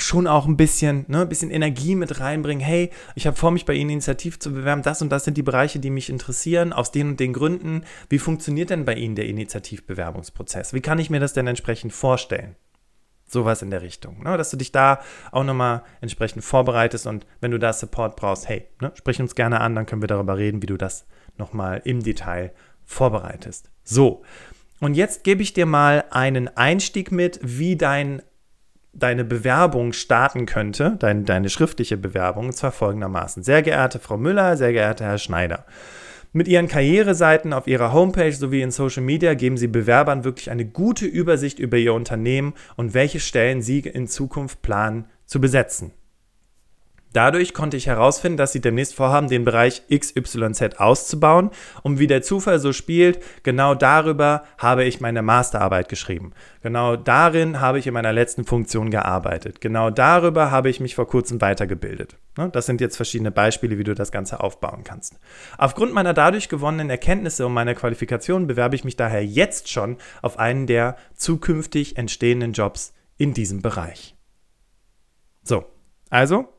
schon 0.00 0.26
auch 0.26 0.46
ein 0.46 0.56
bisschen, 0.56 1.04
ne, 1.08 1.22
ein 1.22 1.28
bisschen 1.28 1.50
Energie 1.50 1.94
mit 1.94 2.20
reinbringen. 2.20 2.64
Hey, 2.64 2.90
ich 3.14 3.26
habe 3.26 3.36
vor, 3.36 3.50
mich 3.50 3.64
bei 3.64 3.74
Ihnen 3.74 3.90
Initiativ 3.90 4.38
zu 4.38 4.52
bewerben. 4.52 4.82
Das 4.82 5.02
und 5.02 5.10
das 5.10 5.24
sind 5.24 5.36
die 5.36 5.42
Bereiche, 5.42 5.78
die 5.78 5.90
mich 5.90 6.10
interessieren, 6.10 6.72
aus 6.72 6.92
den 6.92 7.10
und 7.10 7.20
den 7.20 7.32
Gründen. 7.32 7.84
Wie 8.08 8.18
funktioniert 8.18 8.70
denn 8.70 8.84
bei 8.84 8.94
Ihnen 8.94 9.14
der 9.14 9.26
Initiativbewerbungsprozess? 9.26 10.72
Wie 10.72 10.80
kann 10.80 10.98
ich 10.98 11.10
mir 11.10 11.20
das 11.20 11.32
denn 11.32 11.46
entsprechend 11.46 11.92
vorstellen? 11.92 12.56
Sowas 13.26 13.60
in 13.60 13.70
der 13.70 13.82
Richtung. 13.82 14.22
Ne? 14.22 14.38
Dass 14.38 14.50
du 14.50 14.56
dich 14.56 14.72
da 14.72 15.00
auch 15.32 15.44
nochmal 15.44 15.82
entsprechend 16.00 16.44
vorbereitest 16.44 17.06
und 17.06 17.26
wenn 17.40 17.50
du 17.50 17.58
da 17.58 17.72
Support 17.72 18.16
brauchst, 18.16 18.48
hey, 18.48 18.66
ne, 18.80 18.92
sprich 18.94 19.20
uns 19.20 19.34
gerne 19.34 19.60
an, 19.60 19.74
dann 19.74 19.84
können 19.84 20.02
wir 20.02 20.08
darüber 20.08 20.38
reden, 20.38 20.62
wie 20.62 20.66
du 20.66 20.78
das 20.78 21.06
nochmal 21.36 21.82
im 21.84 22.02
Detail 22.02 22.52
vorbereitest. 22.86 23.70
So, 23.84 24.22
und 24.80 24.94
jetzt 24.94 25.24
gebe 25.24 25.42
ich 25.42 25.52
dir 25.52 25.66
mal 25.66 26.04
einen 26.10 26.48
Einstieg 26.56 27.10
mit, 27.10 27.40
wie 27.42 27.76
dein 27.76 28.22
deine 28.98 29.24
Bewerbung 29.24 29.92
starten 29.92 30.46
könnte, 30.46 30.96
dein, 30.98 31.24
deine 31.24 31.50
schriftliche 31.50 31.96
Bewerbung, 31.96 32.46
und 32.46 32.52
zwar 32.52 32.72
folgendermaßen. 32.72 33.42
Sehr 33.42 33.62
geehrte 33.62 33.98
Frau 33.98 34.16
Müller, 34.16 34.56
sehr 34.56 34.72
geehrter 34.72 35.06
Herr 35.06 35.18
Schneider, 35.18 35.64
Mit 36.32 36.46
ihren 36.46 36.68
Karriereseiten 36.68 37.52
auf 37.54 37.66
ihrer 37.66 37.92
Homepage 37.92 38.32
sowie 38.32 38.60
in 38.60 38.70
Social 38.70 39.02
Media 39.02 39.32
geben 39.34 39.56
sie 39.56 39.66
Bewerbern 39.66 40.24
wirklich 40.24 40.50
eine 40.50 40.66
gute 40.66 41.06
Übersicht 41.06 41.58
über 41.58 41.78
ihr 41.78 41.94
Unternehmen 41.94 42.52
und 42.76 42.92
welche 42.92 43.18
Stellen 43.18 43.62
sie 43.62 43.80
in 43.80 44.06
Zukunft 44.08 44.60
planen 44.60 45.06
zu 45.24 45.40
besetzen. 45.40 45.92
Dadurch 47.12 47.54
konnte 47.54 47.76
ich 47.76 47.86
herausfinden, 47.86 48.36
dass 48.36 48.52
sie 48.52 48.60
demnächst 48.60 48.94
vorhaben, 48.94 49.28
den 49.28 49.44
Bereich 49.44 49.82
XYZ 49.88 50.78
auszubauen. 50.78 51.50
Und 51.82 51.98
wie 51.98 52.06
der 52.06 52.22
Zufall 52.22 52.58
so 52.58 52.72
spielt, 52.72 53.22
genau 53.42 53.74
darüber 53.74 54.44
habe 54.58 54.84
ich 54.84 55.00
meine 55.00 55.22
Masterarbeit 55.22 55.88
geschrieben. 55.88 56.32
Genau 56.62 56.96
darin 56.96 57.60
habe 57.60 57.78
ich 57.78 57.86
in 57.86 57.94
meiner 57.94 58.12
letzten 58.12 58.44
Funktion 58.44 58.90
gearbeitet. 58.90 59.60
Genau 59.60 59.90
darüber 59.90 60.50
habe 60.50 60.68
ich 60.68 60.80
mich 60.80 60.94
vor 60.94 61.06
kurzem 61.06 61.40
weitergebildet. 61.40 62.16
Ne, 62.36 62.50
das 62.50 62.66
sind 62.66 62.80
jetzt 62.80 62.96
verschiedene 62.96 63.30
Beispiele, 63.30 63.78
wie 63.78 63.84
du 63.84 63.94
das 63.94 64.12
Ganze 64.12 64.40
aufbauen 64.40 64.84
kannst. 64.84 65.18
Aufgrund 65.56 65.94
meiner 65.94 66.12
dadurch 66.12 66.48
gewonnenen 66.48 66.90
Erkenntnisse 66.90 67.46
und 67.46 67.54
meiner 67.54 67.74
Qualifikation 67.74 68.46
bewerbe 68.46 68.76
ich 68.76 68.84
mich 68.84 68.96
daher 68.96 69.24
jetzt 69.24 69.70
schon 69.70 69.96
auf 70.20 70.38
einen 70.38 70.66
der 70.66 70.96
zukünftig 71.14 71.96
entstehenden 71.96 72.52
Jobs 72.52 72.92
in 73.16 73.32
diesem 73.32 73.62
Bereich. 73.62 74.14
So, 75.42 75.64
also 76.10 76.57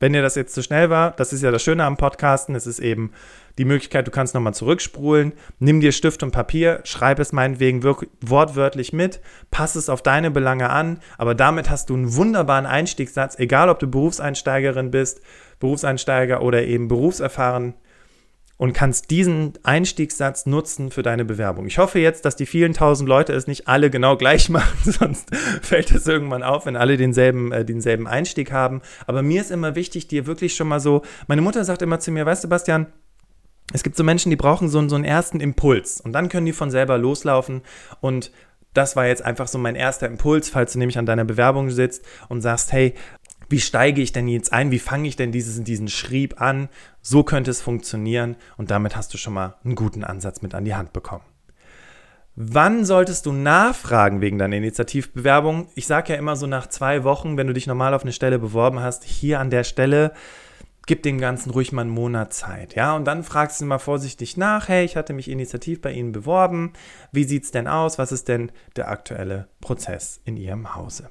wenn 0.00 0.12
dir 0.12 0.22
das 0.22 0.34
jetzt 0.34 0.54
zu 0.54 0.62
schnell 0.62 0.90
war, 0.90 1.12
das 1.12 1.32
ist 1.32 1.42
ja 1.42 1.50
das 1.50 1.62
Schöne 1.62 1.84
am 1.84 1.96
Podcasten, 1.96 2.54
es 2.54 2.66
ist 2.66 2.80
eben 2.80 3.12
die 3.58 3.64
Möglichkeit, 3.64 4.06
du 4.06 4.10
kannst 4.10 4.34
nochmal 4.34 4.54
zurückspulen, 4.54 5.32
nimm 5.60 5.80
dir 5.80 5.92
Stift 5.92 6.22
und 6.22 6.32
Papier, 6.32 6.80
schreib 6.84 7.20
es 7.20 7.32
meinetwegen 7.32 7.84
wortwörtlich 7.84 8.92
mit, 8.92 9.20
pass 9.50 9.76
es 9.76 9.88
auf 9.88 10.02
deine 10.02 10.30
Belange 10.30 10.70
an, 10.70 11.00
aber 11.18 11.34
damit 11.34 11.70
hast 11.70 11.90
du 11.90 11.94
einen 11.94 12.16
wunderbaren 12.16 12.66
Einstiegssatz, 12.66 13.38
egal 13.38 13.68
ob 13.68 13.78
du 13.78 13.86
Berufseinsteigerin 13.86 14.90
bist, 14.90 15.20
Berufseinsteiger 15.60 16.42
oder 16.42 16.64
eben 16.64 16.88
berufserfahren 16.88 17.74
und 18.56 18.72
kannst 18.72 19.10
diesen 19.10 19.54
Einstiegssatz 19.62 20.46
nutzen 20.46 20.90
für 20.90 21.02
deine 21.02 21.24
Bewerbung. 21.24 21.66
Ich 21.66 21.78
hoffe 21.78 21.98
jetzt, 21.98 22.24
dass 22.24 22.36
die 22.36 22.46
vielen 22.46 22.72
tausend 22.72 23.08
Leute 23.08 23.32
es 23.32 23.46
nicht 23.46 23.68
alle 23.68 23.90
genau 23.90 24.16
gleich 24.24 24.48
machen, 24.48 24.92
sonst 24.92 25.34
fällt 25.62 25.90
es 25.90 26.06
irgendwann 26.06 26.42
auf, 26.42 26.66
wenn 26.66 26.76
alle 26.76 26.96
denselben, 26.96 27.52
äh, 27.52 27.64
denselben 27.64 28.06
Einstieg 28.06 28.52
haben. 28.52 28.82
Aber 29.06 29.22
mir 29.22 29.40
ist 29.40 29.50
immer 29.50 29.74
wichtig, 29.74 30.08
dir 30.08 30.26
wirklich 30.26 30.54
schon 30.54 30.68
mal 30.68 30.80
so, 30.80 31.02
meine 31.26 31.42
Mutter 31.42 31.64
sagt 31.64 31.82
immer 31.82 32.00
zu 32.00 32.10
mir, 32.10 32.26
weißt 32.26 32.44
du, 32.44 32.48
Bastian, 32.48 32.86
es 33.72 33.82
gibt 33.82 33.96
so 33.96 34.04
Menschen, 34.04 34.30
die 34.30 34.36
brauchen 34.36 34.68
so, 34.68 34.86
so 34.88 34.94
einen 34.94 35.04
ersten 35.04 35.40
Impuls 35.40 36.00
und 36.00 36.12
dann 36.12 36.28
können 36.28 36.46
die 36.46 36.52
von 36.52 36.70
selber 36.70 36.98
loslaufen 36.98 37.62
und 38.00 38.30
das 38.74 38.96
war 38.96 39.06
jetzt 39.06 39.24
einfach 39.24 39.48
so 39.48 39.56
mein 39.56 39.76
erster 39.76 40.06
Impuls, 40.06 40.50
falls 40.50 40.72
du 40.72 40.80
nämlich 40.80 40.98
an 40.98 41.06
deiner 41.06 41.24
Bewerbung 41.24 41.70
sitzt 41.70 42.04
und 42.28 42.40
sagst, 42.40 42.72
hey, 42.72 42.94
wie 43.48 43.60
steige 43.60 44.02
ich 44.02 44.12
denn 44.12 44.28
jetzt 44.28 44.52
ein? 44.52 44.70
Wie 44.70 44.78
fange 44.78 45.08
ich 45.08 45.16
denn 45.16 45.32
dieses, 45.32 45.62
diesen 45.62 45.88
Schrieb 45.88 46.40
an? 46.40 46.68
So 47.02 47.22
könnte 47.22 47.50
es 47.50 47.60
funktionieren 47.60 48.36
und 48.56 48.70
damit 48.70 48.96
hast 48.96 49.12
du 49.14 49.18
schon 49.18 49.34
mal 49.34 49.56
einen 49.64 49.74
guten 49.74 50.04
Ansatz 50.04 50.42
mit 50.42 50.54
an 50.54 50.64
die 50.64 50.74
Hand 50.74 50.92
bekommen. 50.92 51.24
Wann 52.36 52.84
solltest 52.84 53.26
du 53.26 53.32
nachfragen 53.32 54.20
wegen 54.20 54.38
deiner 54.38 54.56
Initiativbewerbung? 54.56 55.68
Ich 55.76 55.86
sage 55.86 56.12
ja 56.12 56.18
immer 56.18 56.34
so 56.34 56.48
nach 56.48 56.66
zwei 56.66 57.04
Wochen, 57.04 57.36
wenn 57.36 57.46
du 57.46 57.52
dich 57.52 57.68
normal 57.68 57.94
auf 57.94 58.02
eine 58.02 58.12
Stelle 58.12 58.40
beworben 58.40 58.80
hast, 58.80 59.04
hier 59.04 59.38
an 59.38 59.50
der 59.50 59.62
Stelle, 59.62 60.12
gib 60.86 61.04
dem 61.04 61.20
Ganzen 61.20 61.50
ruhig 61.50 61.70
mal 61.70 61.82
einen 61.82 61.90
Monat 61.90 62.32
Zeit, 62.32 62.74
ja, 62.74 62.96
und 62.96 63.04
dann 63.04 63.22
fragst 63.22 63.60
du 63.60 63.64
mal 63.66 63.78
vorsichtig 63.78 64.36
nach, 64.36 64.68
hey, 64.68 64.84
ich 64.84 64.96
hatte 64.96 65.12
mich 65.12 65.30
initiativ 65.30 65.80
bei 65.80 65.92
Ihnen 65.92 66.10
beworben, 66.10 66.72
wie 67.12 67.24
sieht 67.24 67.44
es 67.44 67.52
denn 67.52 67.68
aus, 67.68 67.98
was 67.98 68.10
ist 68.10 68.26
denn 68.26 68.50
der 68.74 68.88
aktuelle 68.88 69.48
Prozess 69.60 70.20
in 70.24 70.36
Ihrem 70.36 70.74
Hause? 70.74 71.10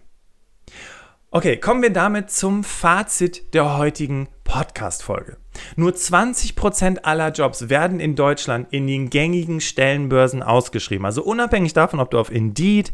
Okay, 1.36 1.58
kommen 1.58 1.82
wir 1.82 1.90
damit 1.90 2.30
zum 2.30 2.64
Fazit 2.64 3.56
der 3.56 3.76
heutigen 3.76 4.28
Podcast-Folge. 4.44 5.38
Nur 5.76 5.90
20% 5.90 7.00
aller 7.00 7.32
Jobs 7.32 7.70
werden 7.70 8.00
in 8.00 8.16
Deutschland 8.16 8.68
in 8.70 8.86
den 8.86 9.10
gängigen 9.10 9.60
Stellenbörsen 9.60 10.44
ausgeschrieben. 10.44 11.08
Also 11.08 11.24
unabhängig 11.24 11.74
davon, 11.74 12.00
ob 12.00 12.12
du 12.12 12.20
auf 12.20 12.32
Indeed, 12.32 12.94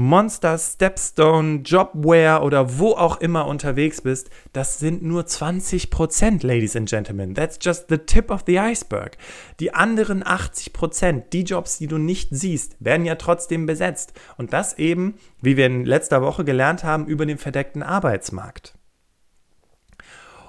Monster, 0.00 0.56
Stepstone, 0.56 1.56
Jobware 1.56 2.40
oder 2.40 2.78
wo 2.78 2.92
auch 2.92 3.20
immer 3.20 3.46
unterwegs 3.46 4.00
bist, 4.00 4.30
das 4.54 4.78
sind 4.78 5.02
nur 5.02 5.24
20%, 5.24 6.46
Ladies 6.46 6.74
and 6.74 6.88
Gentlemen. 6.88 7.34
That's 7.34 7.58
just 7.60 7.90
the 7.90 7.98
tip 7.98 8.30
of 8.30 8.44
the 8.46 8.58
iceberg. 8.58 9.18
Die 9.60 9.74
anderen 9.74 10.24
80%, 10.24 11.24
die 11.34 11.42
Jobs, 11.42 11.76
die 11.76 11.86
du 11.86 11.98
nicht 11.98 12.30
siehst, 12.30 12.76
werden 12.80 13.04
ja 13.04 13.16
trotzdem 13.16 13.66
besetzt. 13.66 14.14
Und 14.38 14.54
das 14.54 14.78
eben, 14.78 15.16
wie 15.42 15.58
wir 15.58 15.66
in 15.66 15.84
letzter 15.84 16.22
Woche 16.22 16.44
gelernt 16.44 16.82
haben, 16.82 17.04
über 17.06 17.26
den 17.26 17.36
verdeckten 17.36 17.82
Arbeitsmarkt. 17.82 18.78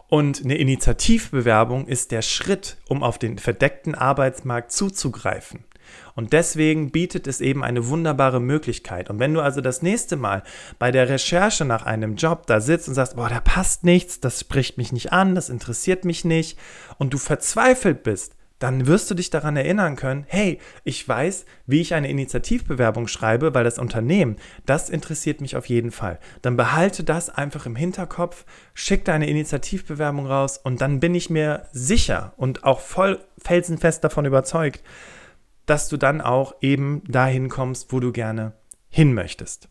Und 0.07 0.45
eine 0.45 0.55
Initiativbewerbung 0.55 1.87
ist 1.87 2.11
der 2.11 2.21
Schritt, 2.21 2.77
um 2.87 3.03
auf 3.03 3.19
den 3.19 3.37
verdeckten 3.37 3.95
Arbeitsmarkt 3.95 4.71
zuzugreifen. 4.71 5.65
Und 6.15 6.33
deswegen 6.33 6.91
bietet 6.91 7.27
es 7.27 7.41
eben 7.41 7.63
eine 7.63 7.87
wunderbare 7.87 8.39
Möglichkeit. 8.39 9.09
Und 9.09 9.19
wenn 9.19 9.33
du 9.33 9.41
also 9.41 9.61
das 9.61 9.81
nächste 9.81 10.15
Mal 10.15 10.43
bei 10.79 10.91
der 10.91 11.09
Recherche 11.09 11.65
nach 11.65 11.85
einem 11.85 12.15
Job 12.15 12.47
da 12.47 12.59
sitzt 12.61 12.87
und 12.87 12.95
sagst, 12.95 13.15
boah, 13.15 13.29
da 13.29 13.39
passt 13.39 13.83
nichts, 13.83 14.19
das 14.19 14.39
spricht 14.39 14.77
mich 14.77 14.91
nicht 14.91 15.11
an, 15.13 15.35
das 15.35 15.49
interessiert 15.49 16.05
mich 16.05 16.25
nicht, 16.25 16.57
und 16.97 17.13
du 17.13 17.17
verzweifelt 17.17 18.03
bist, 18.03 18.35
dann 18.61 18.85
wirst 18.85 19.09
du 19.09 19.15
dich 19.15 19.31
daran 19.31 19.57
erinnern 19.57 19.95
können, 19.95 20.23
hey, 20.27 20.59
ich 20.83 21.07
weiß, 21.07 21.45
wie 21.65 21.81
ich 21.81 21.95
eine 21.95 22.09
Initiativbewerbung 22.09 23.07
schreibe, 23.07 23.55
weil 23.55 23.63
das 23.63 23.79
Unternehmen, 23.79 24.35
das 24.67 24.89
interessiert 24.89 25.41
mich 25.41 25.55
auf 25.55 25.65
jeden 25.65 25.89
Fall. 25.89 26.19
Dann 26.43 26.57
behalte 26.57 27.03
das 27.03 27.31
einfach 27.31 27.65
im 27.65 27.75
Hinterkopf, 27.75 28.45
schick 28.75 29.03
deine 29.03 29.27
Initiativbewerbung 29.27 30.27
raus 30.27 30.59
und 30.63 30.79
dann 30.79 30.99
bin 30.99 31.15
ich 31.15 31.31
mir 31.31 31.65
sicher 31.71 32.33
und 32.37 32.63
auch 32.63 32.81
voll 32.81 33.19
felsenfest 33.39 34.03
davon 34.03 34.25
überzeugt, 34.25 34.83
dass 35.65 35.89
du 35.89 35.97
dann 35.97 36.21
auch 36.21 36.55
eben 36.61 37.03
dahin 37.07 37.49
kommst, 37.49 37.91
wo 37.93 37.99
du 37.99 38.11
gerne 38.11 38.53
hin 38.89 39.13
möchtest. 39.13 39.69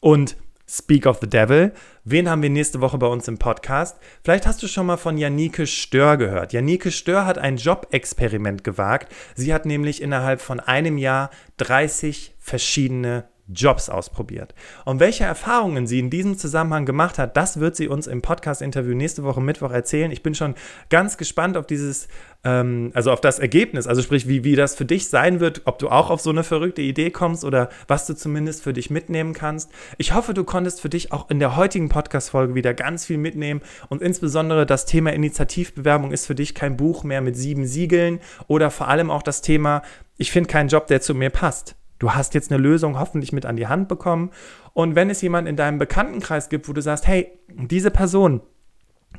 Und 0.00 0.36
Speak 0.66 1.04
of 1.04 1.18
the 1.20 1.28
Devil, 1.28 1.74
wen 2.04 2.28
haben 2.28 2.40
wir 2.40 2.48
nächste 2.48 2.80
Woche 2.80 2.96
bei 2.96 3.06
uns 3.06 3.28
im 3.28 3.36
Podcast? 3.36 3.98
Vielleicht 4.22 4.46
hast 4.46 4.62
du 4.62 4.66
schon 4.66 4.86
mal 4.86 4.96
von 4.96 5.18
Janike 5.18 5.66
Stör 5.66 6.16
gehört. 6.16 6.54
Janike 6.54 6.90
Stör 6.90 7.26
hat 7.26 7.36
ein 7.36 7.58
Jobexperiment 7.58 8.64
gewagt. 8.64 9.14
Sie 9.34 9.52
hat 9.52 9.66
nämlich 9.66 10.00
innerhalb 10.00 10.40
von 10.40 10.60
einem 10.60 10.96
Jahr 10.96 11.28
30 11.58 12.34
verschiedene 12.38 13.28
Jobs 13.48 13.90
ausprobiert. 13.90 14.54
Und 14.84 15.00
welche 15.00 15.24
Erfahrungen 15.24 15.86
sie 15.86 15.98
in 15.98 16.08
diesem 16.08 16.38
Zusammenhang 16.38 16.86
gemacht 16.86 17.18
hat, 17.18 17.36
das 17.36 17.60
wird 17.60 17.76
sie 17.76 17.88
uns 17.88 18.06
im 18.06 18.22
Podcast-Interview 18.22 18.94
nächste 18.94 19.22
Woche 19.22 19.42
Mittwoch 19.42 19.70
erzählen. 19.70 20.10
Ich 20.10 20.22
bin 20.22 20.34
schon 20.34 20.54
ganz 20.88 21.18
gespannt 21.18 21.58
auf 21.58 21.66
dieses, 21.66 22.08
ähm, 22.42 22.90
also 22.94 23.12
auf 23.12 23.20
das 23.20 23.38
Ergebnis, 23.38 23.86
also 23.86 24.00
sprich, 24.00 24.26
wie, 24.28 24.44
wie 24.44 24.56
das 24.56 24.74
für 24.74 24.86
dich 24.86 25.08
sein 25.08 25.40
wird, 25.40 25.62
ob 25.66 25.78
du 25.78 25.90
auch 25.90 26.08
auf 26.08 26.22
so 26.22 26.30
eine 26.30 26.42
verrückte 26.42 26.80
Idee 26.80 27.10
kommst 27.10 27.44
oder 27.44 27.68
was 27.86 28.06
du 28.06 28.14
zumindest 28.14 28.62
für 28.62 28.72
dich 28.72 28.88
mitnehmen 28.88 29.34
kannst. 29.34 29.70
Ich 29.98 30.14
hoffe, 30.14 30.32
du 30.32 30.44
konntest 30.44 30.80
für 30.80 30.88
dich 30.88 31.12
auch 31.12 31.28
in 31.28 31.38
der 31.38 31.54
heutigen 31.54 31.90
Podcast-Folge 31.90 32.54
wieder 32.54 32.72
ganz 32.72 33.04
viel 33.04 33.18
mitnehmen 33.18 33.60
und 33.90 34.00
insbesondere 34.00 34.64
das 34.64 34.86
Thema 34.86 35.12
Initiativbewerbung 35.12 36.12
ist 36.12 36.26
für 36.26 36.34
dich 36.34 36.54
kein 36.54 36.78
Buch 36.78 37.04
mehr 37.04 37.20
mit 37.20 37.36
sieben 37.36 37.66
Siegeln 37.66 38.20
oder 38.46 38.70
vor 38.70 38.88
allem 38.88 39.10
auch 39.10 39.22
das 39.22 39.42
Thema, 39.42 39.82
ich 40.16 40.30
finde 40.30 40.48
keinen 40.48 40.68
Job, 40.68 40.86
der 40.86 41.00
zu 41.00 41.14
mir 41.14 41.30
passt. 41.30 41.76
Du 41.98 42.12
hast 42.12 42.34
jetzt 42.34 42.50
eine 42.50 42.60
Lösung 42.60 42.98
hoffentlich 42.98 43.32
mit 43.32 43.46
an 43.46 43.56
die 43.56 43.66
Hand 43.66 43.88
bekommen. 43.88 44.30
Und 44.72 44.94
wenn 44.94 45.10
es 45.10 45.22
jemanden 45.22 45.48
in 45.48 45.56
deinem 45.56 45.78
Bekanntenkreis 45.78 46.48
gibt, 46.48 46.68
wo 46.68 46.72
du 46.72 46.82
sagst, 46.82 47.06
hey, 47.06 47.38
diese 47.48 47.90
Person, 47.90 48.40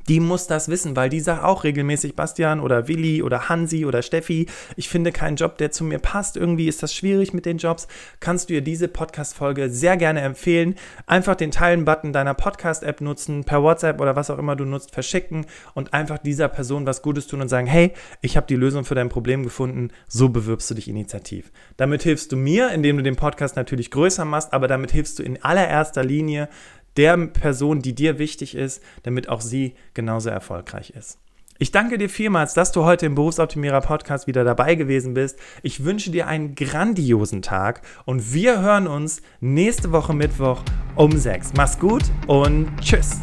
die 0.07 0.19
muss 0.19 0.47
das 0.47 0.69
wissen, 0.69 0.95
weil 0.95 1.09
die 1.09 1.19
sagt 1.19 1.43
auch 1.43 1.63
regelmäßig 1.63 2.15
Bastian 2.15 2.59
oder 2.59 2.87
Willi 2.87 3.23
oder 3.23 3.49
Hansi 3.49 3.85
oder 3.85 4.01
Steffi, 4.01 4.47
ich 4.75 4.89
finde 4.89 5.11
keinen 5.11 5.35
Job, 5.35 5.57
der 5.57 5.71
zu 5.71 5.83
mir 5.83 5.99
passt. 5.99 6.37
Irgendwie 6.37 6.67
ist 6.67 6.83
das 6.83 6.93
schwierig 6.93 7.33
mit 7.33 7.45
den 7.45 7.57
Jobs. 7.57 7.87
Kannst 8.19 8.49
du 8.49 8.53
ihr 8.53 8.61
diese 8.61 8.87
Podcast-Folge 8.87 9.69
sehr 9.69 9.97
gerne 9.97 10.21
empfehlen. 10.21 10.75
Einfach 11.07 11.35
den 11.35 11.51
Teilen-Button 11.51 12.13
deiner 12.13 12.33
Podcast-App 12.33 13.01
nutzen, 13.01 13.43
per 13.43 13.63
WhatsApp 13.63 13.99
oder 13.99 14.15
was 14.15 14.29
auch 14.29 14.37
immer 14.37 14.55
du 14.55 14.65
nutzt, 14.65 14.91
verschicken 14.91 15.45
und 15.73 15.93
einfach 15.93 16.17
dieser 16.17 16.47
Person 16.47 16.85
was 16.85 17.01
Gutes 17.01 17.27
tun 17.27 17.41
und 17.41 17.49
sagen, 17.49 17.67
hey, 17.67 17.93
ich 18.21 18.37
habe 18.37 18.47
die 18.47 18.55
Lösung 18.55 18.85
für 18.85 18.95
dein 18.95 19.09
Problem 19.09 19.43
gefunden, 19.43 19.89
so 20.07 20.29
bewirbst 20.29 20.69
du 20.69 20.75
dich 20.75 20.87
initiativ. 20.87 21.51
Damit 21.77 22.03
hilfst 22.03 22.31
du 22.31 22.35
mir, 22.35 22.71
indem 22.71 22.97
du 22.97 23.03
den 23.03 23.15
Podcast 23.15 23.55
natürlich 23.55 23.91
größer 23.91 24.25
machst, 24.25 24.53
aber 24.53 24.67
damit 24.67 24.91
hilfst 24.91 25.19
du 25.19 25.23
in 25.23 25.43
allererster 25.43 26.03
Linie 26.03 26.49
der 26.97 27.17
Person, 27.27 27.81
die 27.81 27.93
dir 27.93 28.19
wichtig 28.19 28.55
ist, 28.55 28.81
damit 29.03 29.29
auch 29.29 29.41
sie 29.41 29.75
genauso 29.93 30.29
erfolgreich 30.29 30.91
ist. 30.91 31.19
Ich 31.57 31.71
danke 31.71 31.97
dir 31.97 32.09
vielmals, 32.09 32.53
dass 32.53 32.73
du 32.73 32.83
heute 32.83 33.05
im 33.05 33.15
Berufsoptimierer 33.15 33.79
Podcast 33.79 34.27
wieder 34.27 34.43
dabei 34.43 34.75
gewesen 34.75 35.13
bist. 35.13 35.39
Ich 35.63 35.85
wünsche 35.85 36.11
dir 36.11 36.27
einen 36.27 36.53
grandiosen 36.53 37.41
Tag 37.41 37.81
und 38.03 38.33
wir 38.33 38.61
hören 38.61 38.87
uns 38.87 39.21
nächste 39.39 39.93
Woche 39.93 40.13
Mittwoch 40.13 40.61
um 40.95 41.17
6. 41.17 41.53
Mach's 41.55 41.79
gut 41.79 42.03
und 42.27 42.67
tschüss. 42.81 43.21